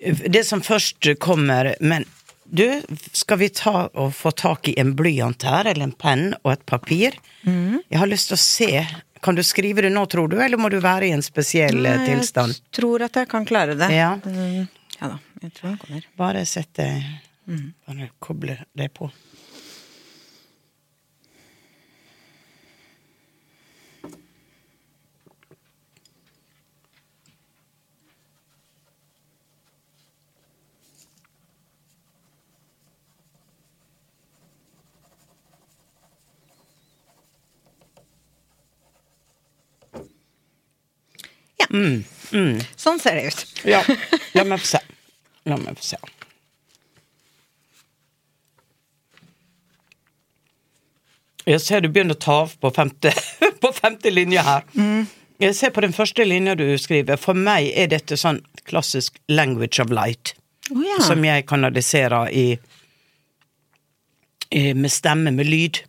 Det 0.02 0.42
som 0.42 0.58
først 0.66 1.06
kommer 1.22 1.76
Men 1.78 2.04
du, 2.44 2.82
skal 3.14 3.38
vi 3.38 3.48
ta 3.54 3.86
og 3.86 4.14
få 4.14 4.32
tak 4.34 4.68
i 4.68 4.74
en 4.80 4.96
blyant 4.98 5.42
her, 5.46 5.64
eller 5.70 5.86
en 5.86 5.94
penn 5.94 6.32
og 6.42 6.52
et 6.52 6.64
papir? 6.66 7.16
Jeg 7.46 7.98
har 7.98 8.10
lyst 8.10 8.28
til 8.28 8.36
å 8.36 8.42
se. 8.42 8.84
Kan 9.22 9.38
du 9.38 9.42
skrive 9.46 9.86
det 9.86 9.92
nå, 9.94 10.02
tror 10.10 10.28
du, 10.28 10.36
eller 10.42 10.58
må 10.60 10.68
du 10.68 10.80
være 10.82 11.08
i 11.08 11.14
en 11.14 11.22
spesiell 11.24 11.86
eh, 11.86 12.04
tilstand? 12.04 12.58
Jeg 12.58 12.76
tror 12.76 13.06
at 13.06 13.16
jeg 13.16 13.30
kan 13.30 13.46
klare 13.48 13.78
det. 13.78 13.88
Ja. 13.94 14.16
Mm, 14.26 14.66
ja 14.98 15.12
da, 15.14 15.20
jeg 15.44 15.54
tror 15.56 15.70
den 15.70 15.78
kommer. 15.84 16.08
Bare 16.18 16.46
sett 16.46 16.74
det 16.78 16.90
Bare 17.86 18.10
koble 18.22 18.60
det 18.78 18.92
på. 18.94 19.08
Sånn 41.72 43.00
ser 43.02 43.18
det 43.18 43.28
ut. 43.30 43.44
Ja, 43.68 43.82
la 44.36 44.44
meg 44.48 44.62
få 44.62 44.74
se. 44.74 44.82
La 45.48 45.58
meg 45.60 45.78
få 45.78 45.92
se. 45.92 46.00
Jeg 51.42 51.58
ser 51.64 51.82
du 51.82 51.88
begynner 51.90 52.14
å 52.14 52.22
ta 52.22 52.36
av 52.44 52.54
på 52.62 52.70
femte, 52.74 53.10
på 53.62 53.72
femte 53.74 54.12
linje 54.14 54.44
her. 54.46 54.62
Jeg 55.42 55.56
ser 55.58 55.72
på 55.74 55.82
den 55.82 55.94
første 55.96 56.24
linja 56.28 56.54
du 56.58 56.68
skriver. 56.78 57.18
For 57.18 57.34
meg 57.34 57.72
er 57.74 57.90
dette 57.90 58.18
sånn 58.20 58.38
klassisk 58.68 59.18
language 59.32 59.82
of 59.82 59.90
light. 59.90 60.36
oh, 60.70 60.84
ja. 60.86 61.00
Som 61.02 61.24
jeg 61.26 61.48
kanaliserer 61.50 62.30
i, 62.30 62.46
i 64.54 64.62
med 64.78 64.92
stemme, 64.94 65.34
med 65.34 65.50
lyd. 65.50 65.82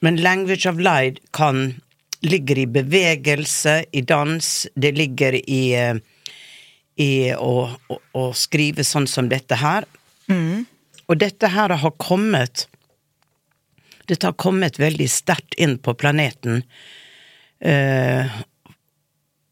Men 0.00 0.20
language 0.22 0.68
of 0.70 0.78
light 0.78 1.18
kan 1.34 1.80
ligger 2.20 2.58
i 2.58 2.66
bevegelse, 2.66 3.84
i 3.92 4.02
dans, 4.02 4.66
det 4.74 4.92
ligger 4.92 5.38
i, 5.38 5.62
eh, 5.78 6.00
i 6.96 7.10
å, 7.34 7.68
å, 7.88 7.98
å 8.12 8.24
skrive 8.34 8.84
sånn 8.84 9.06
som 9.10 9.30
dette 9.30 9.58
her. 9.60 9.86
Og 11.08 11.20
dette 11.20 11.48
her 11.54 11.72
har 11.82 11.94
kommet 12.00 12.68
Dette 14.08 14.24
har 14.24 14.38
kommet 14.40 14.78
veldig 14.80 15.04
sterkt 15.12 15.52
inn 15.60 15.74
på 15.84 15.92
planeten. 16.00 16.62
Uh, 17.60 18.24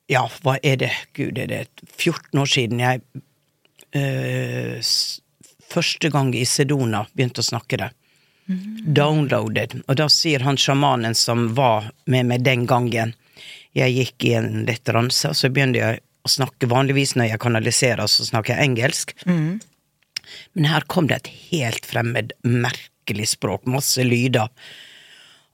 ja, 0.09 0.23
hva 0.41 0.55
er 0.64 0.79
det? 0.81 0.89
Gud, 1.12 1.37
er 1.37 1.51
det 1.51 1.59
14 1.99 2.41
år 2.41 2.49
siden 2.49 2.81
jeg 2.81 3.03
uh, 4.01 4.81
første 5.69 6.09
gang 6.14 6.33
i 6.33 6.47
Sedona 6.49 7.03
begynte 7.12 7.45
å 7.45 7.49
snakke 7.51 7.83
det. 7.83 7.91
Downloaded. 8.47 9.81
Og 9.87 9.97
da 9.99 10.09
sier 10.13 10.45
han 10.47 10.59
sjamanen 10.61 11.17
som 11.19 11.49
var 11.57 11.91
med 12.07 12.29
meg 12.31 12.45
den 12.47 12.67
gangen 12.71 13.15
Jeg 13.77 13.93
gikk 13.93 14.25
i 14.25 14.37
en 14.39 14.65
lett 14.65 14.89
ranse, 14.89 15.35
så 15.37 15.51
begynte 15.53 15.83
jeg 15.83 15.99
å 16.25 16.31
snakke 16.33 16.69
vanligvis 16.71 17.13
når 17.19 17.33
jeg 17.33 17.43
kanaliserer, 17.43 18.09
så 18.09 18.25
snakker 18.25 18.55
jeg 18.55 18.71
engelsk. 18.71 19.13
Men 20.57 20.69
her 20.71 20.87
kom 20.89 21.11
det 21.11 21.21
et 21.21 21.33
helt 21.51 21.87
fremmed, 21.87 22.33
merkelig 22.43 23.29
språk, 23.35 23.67
masse 23.69 24.01
lyder. 24.01 24.49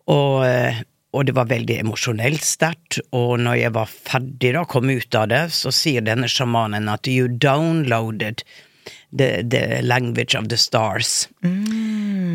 Og, 0.07 0.45
eh, 0.47 0.83
og 1.13 1.27
det 1.27 1.35
var 1.37 1.51
veldig 1.51 1.81
emosjonelt 1.83 2.47
sterkt, 2.47 3.01
og 3.11 3.41
når 3.43 3.59
jeg 3.59 3.75
var 3.75 3.91
ferdig 3.91 4.55
da, 4.55 4.65
kom 4.65 4.89
ut 4.89 5.19
av 5.19 5.29
det, 5.29 5.43
så 5.53 5.75
sier 5.75 6.07
denne 6.07 6.31
sjamanen 6.31 6.89
at 6.89 7.11
you 7.11 7.29
downloaded 7.29 8.47
the, 9.13 9.43
the 9.45 9.83
language 9.83 10.35
of 10.39 10.49
the 10.49 10.57
stars. 10.57 11.29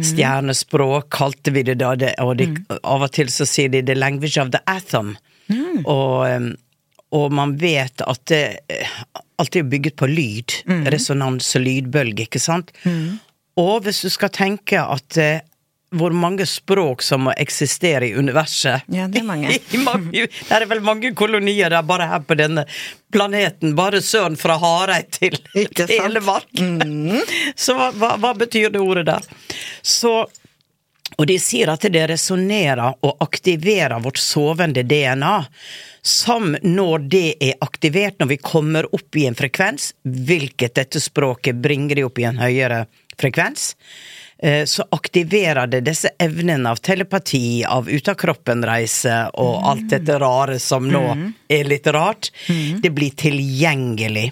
Stjernespråk 0.04 1.10
kalte 1.10 1.52
vi 1.52 1.64
det 1.64 1.80
da, 1.82 1.96
det, 1.96 2.14
og 2.22 2.38
de, 2.38 2.52
av 2.84 3.08
og 3.08 3.12
til 3.18 3.32
så 3.34 3.48
sier 3.50 3.72
de 3.74 3.82
the 3.86 3.96
language 3.98 4.38
of 4.42 4.54
the 4.54 4.62
atom. 4.70 5.16
Og, 5.86 6.28
um, 6.28 6.52
og 7.16 7.34
man 7.34 7.56
vet 7.62 8.04
at 8.04 8.24
det 8.30 8.44
alt 9.38 9.56
er 9.56 9.68
bygget 9.70 9.96
på 9.96 10.10
lyd, 10.10 10.58
resonans 10.92 11.56
og 11.56 11.64
lydbølge, 11.66 12.26
ikke 12.28 12.42
sant? 12.42 12.74
Og 13.58 13.84
hvis 13.86 14.04
du 14.06 14.10
skal 14.14 14.34
tenke 14.34 14.82
at 14.82 15.18
eh, 15.18 15.42
hvor 15.96 16.12
mange 16.12 16.46
språk 16.46 17.02
som 17.02 17.28
må 17.28 17.34
eksistere 17.40 18.10
i 18.10 18.16
universet 18.16 18.88
Ja, 18.92 19.08
det 19.08 19.22
er 19.22 19.28
mange. 19.28 19.60
Mange 19.88 20.26
det 20.28 20.56
er 20.56 20.66
vel 20.68 20.82
mange 20.84 21.14
kolonier 21.16 21.72
der 21.72 21.86
bare 21.88 22.10
her 22.12 22.26
på 22.28 22.36
denne 22.40 22.66
planeten, 23.14 23.76
bare 23.76 24.02
søren 24.04 24.36
fra 24.40 24.58
Hareid 24.60 25.12
til 25.16 25.38
Telemark. 25.88 26.50
Mm. 26.60 27.22
Så 27.56 27.78
hva, 27.78 28.16
hva, 28.20 28.34
betyr 28.36 28.74
det 28.74 28.84
ordet 28.84 29.08
der? 29.08 29.32
Så 29.82 30.26
og 31.18 31.24
de 31.30 31.38
sier 31.40 31.70
at 31.72 31.86
det 31.90 32.04
resonnerer 32.12 33.00
og 33.02 33.24
aktiverer 33.24 33.96
vårt 34.04 34.20
sovende 34.22 34.84
DNA, 34.86 35.38
som 36.04 36.52
når 36.62 37.08
det 37.10 37.30
er 37.42 37.64
aktivert, 37.64 38.20
når 38.20 38.30
vi 38.34 38.38
kommer 38.44 38.86
opp 38.94 39.18
i 39.18 39.24
en 39.26 39.38
frekvens, 39.40 39.94
hvilket 40.04 40.76
dette 40.78 41.02
språket 41.02 41.58
bringer 41.64 41.98
de 41.98 42.06
opp 42.06 42.20
i 42.20 42.28
en 42.28 42.44
høyere 42.44 42.84
frekvens, 43.18 43.72
så 44.70 44.84
aktiverer 44.94 45.66
det 45.68 45.80
disse 45.88 46.12
evnene 46.22 46.70
av 46.70 46.78
telepati, 46.86 47.64
av 47.66 47.88
ut-av-kroppen-reise 47.90 49.16
og 49.42 49.64
alt 49.66 49.88
dette 49.90 50.20
rare 50.22 50.60
som 50.62 50.86
nå 50.92 51.02
er 51.50 51.66
litt 51.66 51.88
rart. 51.90 52.30
Det 52.84 52.92
blir 52.94 53.16
tilgjengelig. 53.18 54.28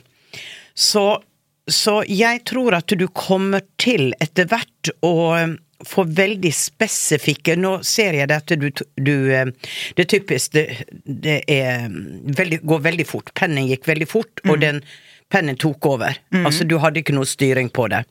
Så, 0.76 1.24
så 1.72 2.04
jeg 2.08 2.44
tror 2.46 2.76
at 2.78 2.92
du 3.00 3.08
kommer 3.08 3.64
til 3.82 4.12
etter 4.20 4.50
hvert 4.52 4.92
å 5.08 5.14
eh, 5.38 5.56
få 5.86 6.04
veldig 6.08 6.52
spesifikke 6.56 7.56
Nå 7.60 7.78
ser 7.88 8.16
jeg 8.20 8.32
at 8.32 8.54
du, 8.60 8.68
du 8.96 9.16
eh, 9.32 9.48
Det 9.96 10.08
typisk, 10.12 10.52
det, 10.56 10.84
det 11.04 11.42
er 11.52 11.88
veldig, 11.90 12.60
går 12.68 12.86
veldig 12.92 13.08
fort. 13.08 13.34
Pennen 13.40 13.70
gikk 13.72 13.88
veldig 13.88 14.10
fort, 14.10 14.44
og 14.50 14.60
den 14.62 14.84
pennen 15.32 15.58
tok 15.58 15.88
over. 15.90 16.20
Altså, 16.46 16.68
du 16.68 16.78
hadde 16.84 17.02
ikke 17.02 17.16
noe 17.16 17.28
styring 17.28 17.72
på 17.74 17.88
det. 17.92 18.04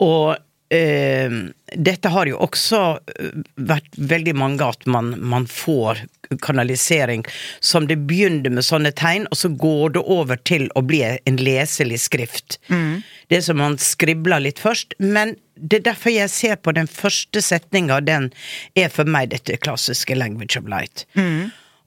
Og 0.00 0.36
eh, 0.74 1.34
dette 1.76 2.12
har 2.14 2.30
jo 2.30 2.38
også 2.40 2.80
eh, 3.14 3.36
vært 3.70 3.98
veldig 3.98 4.34
mange 4.38 4.66
at 4.66 4.86
man, 4.90 5.12
man 5.20 5.46
får 5.50 6.04
kanalisering 6.42 7.24
som 7.60 7.88
det 7.90 7.98
begynner 8.06 8.52
med 8.54 8.66
sånne 8.66 8.92
tegn, 8.96 9.26
og 9.30 9.38
så 9.40 9.50
går 9.50 9.96
det 9.96 10.04
over 10.06 10.40
til 10.46 10.68
å 10.78 10.84
bli 10.86 11.02
en 11.04 11.40
leselig 11.40 12.04
skrift. 12.06 12.60
Det 13.30 13.40
er 13.40 13.46
som 13.46 13.58
man 13.58 13.78
skribler 13.82 14.42
litt 14.46 14.62
først, 14.62 14.94
men 14.98 15.36
det 15.54 15.80
er 15.80 15.88
derfor 15.90 16.14
jeg 16.14 16.30
ser 16.32 16.60
på 16.62 16.72
den 16.72 16.88
første 16.88 17.42
setninga, 17.44 18.00
den 18.06 18.30
er 18.78 18.88
for 18.94 19.10
meg 19.10 19.34
dette 19.34 19.58
klassiske 19.60 20.14
language 20.16 20.56
of 20.58 20.70
light. 20.70 21.04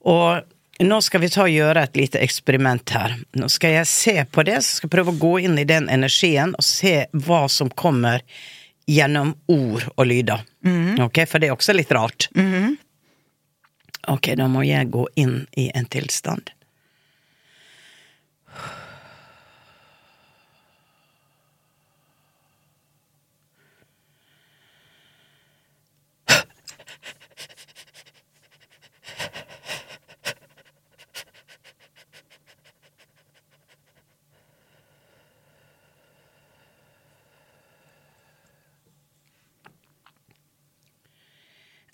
Og 0.04 0.44
nå 0.82 1.00
skal 1.02 1.20
vi 1.22 1.28
ta 1.30 1.44
og 1.44 1.52
gjøre 1.52 1.84
et 1.86 1.96
lite 1.98 2.20
eksperiment 2.24 2.90
her. 2.96 3.14
Nå 3.38 3.48
skal 3.52 3.76
jeg 3.76 3.86
se 3.90 4.14
på 4.26 4.42
det, 4.46 4.56
så 4.64 4.78
skal 4.78 4.88
jeg 4.88 4.94
prøve 4.96 5.14
å 5.14 5.20
gå 5.22 5.32
inn 5.46 5.58
i 5.60 5.66
den 5.68 5.88
energien 5.92 6.54
og 6.58 6.66
se 6.66 6.96
hva 7.12 7.44
som 7.52 7.70
kommer 7.70 8.24
gjennom 8.90 9.34
ord 9.48 9.86
og 9.94 10.06
lyder. 10.10 10.42
Ok, 11.06 11.22
For 11.30 11.40
det 11.40 11.48
er 11.48 11.56
også 11.56 11.76
litt 11.76 11.92
rart. 11.94 12.28
Ok, 14.12 14.32
da 14.36 14.48
må 14.52 14.64
jeg 14.66 14.90
gå 14.92 15.06
inn 15.16 15.46
i 15.56 15.70
en 15.74 15.86
tilstand. 15.88 16.50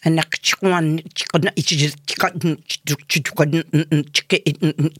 anak 0.06 0.40
chikwan 0.42 1.02
chikana 1.14 1.52
ichijit 1.56 1.94
chika 2.06 2.32
chituka 3.08 3.44
chika 4.12 4.36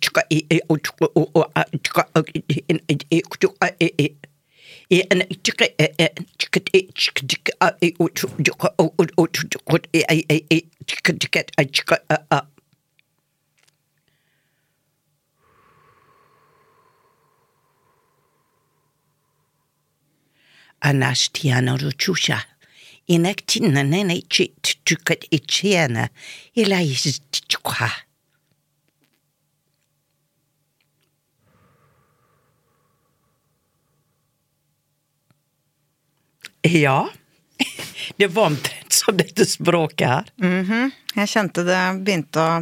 chika 0.01 0.23
e 0.31 0.39
e 0.51 0.61
o 0.69 0.77
chuka 0.77 1.07
o 1.15 1.23
o 1.35 1.43
a 1.55 1.65
chika 1.83 2.05
e 2.15 2.43
e 2.69 2.97
e 3.11 3.23
chuka 3.41 3.69
e 3.81 3.89
e 3.99 4.17
e 4.91 5.01
an 5.11 5.23
chika 5.43 5.65
e 5.65 5.87
e 5.99 6.09
chika 6.39 6.61
e 6.73 6.81
chika 6.93 7.23
chika 7.27 7.53
a 7.61 7.73
e 7.81 7.95
o 7.99 8.09
chuka 8.09 8.69
o 8.79 8.93
o 8.99 9.07
o 9.17 9.27
chuka 9.27 9.81
e 9.93 10.05
e 10.09 10.25
e 10.29 10.47
e 10.51 10.59
chika 10.87 11.13
chika 11.21 11.45
a 11.57 11.65
chika 11.65 11.97
a 12.09 12.17
a 12.31 12.43
Anastiano 20.83 21.77
Ruchusha. 21.77 22.60
Ja, 36.63 37.09
det 38.17 38.27
var 38.27 38.47
omtrent 38.47 38.93
som 38.93 39.17
dette 39.17 39.47
språket 39.49 40.09
her. 40.09 40.33
Jeg 41.17 41.33
kjente 41.33 41.65
det 41.67 41.81
begynte 42.05 42.45
å 42.45 42.59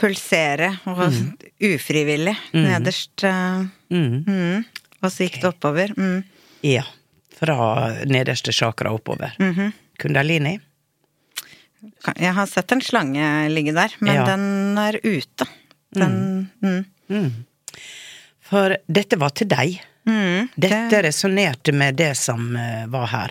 pulsere, 0.00 0.72
og 0.88 1.04
ufrivillig, 1.60 2.34
nederst. 2.56 3.24
Uh, 3.24 3.66
mm. 3.92 4.64
Og 5.00 5.12
så 5.12 5.26
gikk 5.26 5.40
det 5.42 5.50
oppover. 5.52 5.92
Mm. 5.96 6.22
Ja, 6.66 6.84
fra 7.40 7.90
nederste 8.06 8.52
chakra 8.52 8.92
oppover. 8.92 9.32
Kundalini. 9.98 10.58
Jeg 12.20 12.34
har 12.36 12.46
sett 12.46 12.72
en 12.76 12.82
slange 12.84 13.48
ligge 13.48 13.72
der, 13.72 13.94
men 14.04 14.14
Ja. 14.14 14.24
den 14.28 14.78
er 14.78 14.98
ute. 15.02 15.46
Den 15.96 16.48
mm. 16.60 17.30
For 18.50 18.76
dette 18.86 19.16
var 19.18 19.30
til 19.36 19.48
deg. 19.48 19.78
Mm, 20.08 20.48
Dette 20.56 21.02
resonnerte 21.04 21.72
med 21.76 21.96
det 22.00 22.14
som 22.16 22.56
eh, 22.56 22.86
var 22.88 23.06
her. 23.12 23.30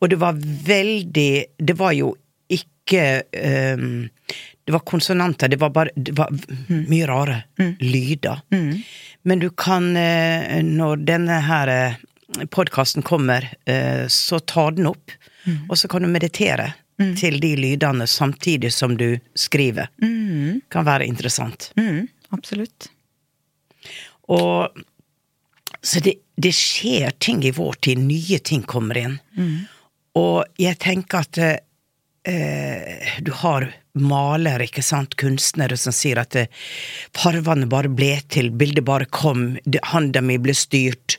Og 0.00 0.08
det 0.10 0.16
var 0.18 0.34
veldig 0.66 1.44
Det 1.56 1.76
var 1.78 1.92
jo 1.94 2.08
ikke 2.50 3.22
um, 3.78 4.08
Det 4.66 4.72
var 4.74 4.82
konsonanter, 4.90 5.48
det 5.48 5.60
var 5.62 5.70
bare 5.70 5.90
Det 5.94 6.16
var 6.18 6.28
mye 6.90 7.06
rare 7.06 7.36
lyder. 7.78 8.42
Men 9.22 9.38
du 9.38 9.50
kan, 9.50 9.96
eh, 9.96 10.58
når 10.66 11.04
denne 11.06 11.40
her 11.46 11.96
podkasten 12.50 13.02
kommer, 13.02 13.46
eh, 13.66 14.06
så 14.08 14.38
ta 14.40 14.70
den 14.70 14.86
opp, 14.86 15.10
og 15.68 15.78
så 15.78 15.88
kan 15.88 16.02
du 16.02 16.08
meditere 16.08 16.72
til 17.16 17.40
de 17.40 17.54
lydene 17.56 18.04
samtidig 18.06 18.72
som 18.72 18.96
du 18.96 19.18
skriver. 19.34 19.88
Kan 20.70 20.84
være 20.84 21.06
interessant. 21.08 21.70
Mm, 21.76 22.08
absolutt. 22.30 22.90
Og 24.28 24.68
Så 25.82 26.00
det, 26.04 26.14
det 26.36 26.52
skjer 26.52 27.10
ting 27.18 27.42
i 27.44 27.50
vår 27.56 27.72
tid, 27.80 27.98
nye 28.04 28.38
ting 28.38 28.62
kommer 28.62 28.98
inn. 29.00 29.14
Og 30.14 30.44
jeg 30.60 30.76
tenker 30.78 31.24
at 31.24 31.38
eh, 32.28 33.20
du 33.20 33.32
har 33.32 33.72
malere, 33.98 34.68
ikke 34.68 34.82
sant, 34.86 35.16
kunstnere 35.18 35.76
som 35.80 35.94
sier 35.94 36.20
at 36.22 36.36
eh, 36.38 36.50
farvene 37.16 37.66
bare 37.70 37.90
ble 37.90 38.12
til, 38.30 38.50
bildet 38.54 38.84
bare 38.86 39.08
kom, 39.10 39.56
handa 39.92 40.22
mi 40.22 40.38
ble 40.38 40.54
styrt. 40.54 41.18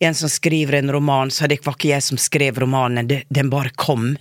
En 0.00 0.14
som 0.14 0.30
skriver 0.32 0.78
en 0.78 0.92
roman, 0.94 1.30
sa 1.30 1.46
det 1.46 1.60
var 1.66 1.76
ikke 1.76 1.92
jeg 1.92 2.06
som 2.06 2.20
skrev 2.20 2.60
romanen, 2.62 3.08
det, 3.08 3.22
den 3.28 3.50
bare 3.50 3.74
kom. 3.76 4.16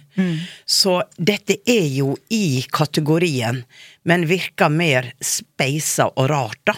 Så 0.66 1.04
dette 1.18 1.60
er 1.66 1.88
jo 1.94 2.18
i 2.34 2.66
kategorien, 2.74 3.64
men 4.04 4.28
virker 4.28 4.70
mer 4.74 5.14
speisa 5.22 6.10
og 6.16 6.30
rart, 6.30 6.60
da. 6.66 6.76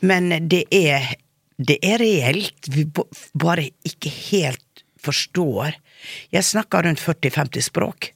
Men 0.00 0.48
det 0.48 0.64
er, 0.72 1.14
det 1.58 1.76
er 1.84 1.98
reelt, 2.00 2.70
vi 2.72 2.86
bare 3.34 3.68
ikke 3.84 4.12
helt 4.30 4.84
forstår. 5.00 5.76
Jeg 6.32 6.44
snakker 6.46 6.86
rundt 6.86 7.00
40-50 7.02 7.66
språk, 7.68 8.12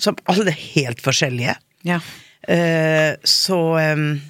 som 0.00 0.18
alle 0.30 0.52
er 0.52 0.60
helt 0.74 1.02
forskjellige. 1.04 1.56
Ja. 1.88 2.00
Uh, 2.48 3.14
så, 3.24 3.58
um, 3.78 4.20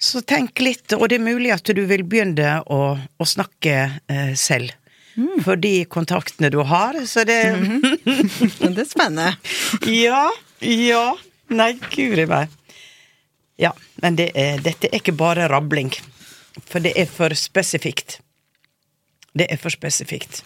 Så 0.00 0.22
tenk 0.24 0.60
litt, 0.64 0.92
og 0.96 1.08
det 1.12 1.18
er 1.18 1.24
mulig 1.24 1.52
at 1.52 1.68
du 1.76 1.82
vil 1.88 2.04
begynne 2.08 2.60
å, 2.72 2.94
å 2.96 3.24
snakke 3.28 3.74
eh, 4.08 4.30
selv. 4.32 4.72
Mm. 5.12 5.42
For 5.44 5.60
de 5.60 5.84
kontaktene 5.92 6.48
du 6.48 6.62
har, 6.64 6.96
så 7.04 7.26
det 7.28 7.42
Det 8.64 8.80
er 8.80 8.88
spennende. 8.88 9.34
Ja, 9.84 10.30
ja. 10.64 11.04
Nei, 11.52 11.74
guri 11.92 12.24
meg. 12.30 12.48
Ja, 13.60 13.74
men 14.00 14.16
det 14.16 14.30
er, 14.38 14.62
dette 14.64 14.88
er 14.88 15.02
ikke 15.02 15.12
bare 15.20 15.50
rabling. 15.52 15.92
For 16.64 16.80
det 16.80 16.94
er 16.96 17.10
for 17.10 17.36
spesifikt. 17.36 18.22
Det 19.36 19.50
er 19.52 19.60
for 19.60 19.74
spesifikt. 19.74 20.40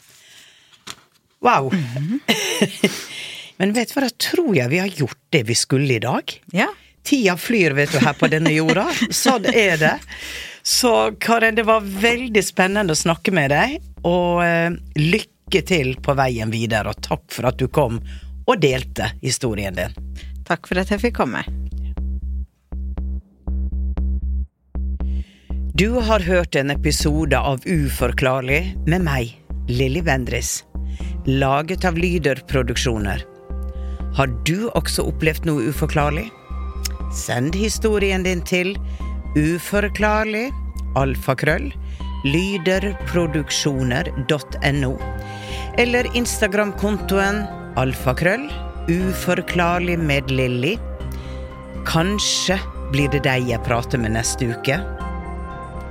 Wow. 1.45 1.71
men 3.61 3.75
vet 3.77 3.91
du 3.91 3.97
hva, 3.97 4.07
da 4.07 4.15
tror 4.19 4.55
jeg 4.57 4.73
vi 4.73 4.81
har 4.83 4.97
gjort 5.03 5.21
det 5.35 5.45
vi 5.49 5.57
skulle 5.59 5.97
i 5.97 6.03
dag. 6.03 6.35
Ja. 6.53 6.71
Tida 7.05 7.37
flyr, 7.37 7.77
vet 7.77 7.93
du, 7.93 8.01
her 8.01 8.17
på 8.19 8.31
denne 8.33 8.53
jorda. 8.55 8.89
Sånn 9.13 9.47
er 9.53 9.77
det. 9.81 9.95
Så 10.65 11.13
Karen, 11.21 11.55
det 11.55 11.67
var 11.69 11.85
veldig 11.85 12.41
spennende 12.45 12.95
å 12.95 12.99
snakke 12.99 13.35
med 13.37 13.53
deg, 13.53 13.77
og 14.09 14.41
eh, 14.47 14.71
lykke 14.97 15.61
til 15.69 15.93
på 16.01 16.15
veien 16.17 16.53
videre, 16.55 16.95
og 16.95 17.03
takk 17.05 17.27
for 17.35 17.51
at 17.51 17.61
du 17.61 17.69
kom 17.69 18.01
og 18.45 18.61
delte 18.61 19.11
historien 19.21 19.77
din. 19.77 19.93
Takk 20.49 20.67
for 20.69 20.81
at 20.81 20.91
jeg 20.93 21.03
fikk 21.05 21.21
komme. 21.21 21.45
Du 25.75 25.89
har 26.07 26.25
hørt 26.25 26.57
en 26.57 26.71
episode 26.71 27.37
av 27.37 27.65
Uforklarlig 27.67 28.63
med 28.87 29.05
meg, 29.05 29.37
Lilly 29.69 30.05
Bendris. 30.07 30.63
Laget 31.27 31.85
av 31.85 31.99
Lyder 31.99 32.45
Produksjoner. 32.49 33.34
Har 34.15 34.31
du 34.47 34.69
også 34.79 35.03
opplevd 35.11 35.47
noe 35.49 35.71
uforklarlig? 35.71 36.29
Send 37.15 37.55
historien 37.59 38.23
din 38.27 38.43
til 38.47 38.77
uforklarlig 39.35 40.51
alfakrøll 40.99 41.73
lyderproduksjoner.no 42.25 44.93
eller 45.83 46.05
Instagram-kontoen 46.17 47.37
alfakrøll 47.81 48.47
uforklarlig 48.89 49.99
med 49.99 50.31
Lilly. 50.31 50.77
Kanskje 51.89 52.59
blir 52.95 53.09
det 53.13 53.23
deg 53.27 53.49
jeg 53.51 53.61
prater 53.67 53.99
med 53.99 54.11
neste 54.15 54.45
uke. 54.55 54.77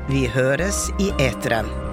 Vi 0.07 0.27
høres 0.31 0.91
i 1.03 1.11
eteren. 1.21 1.92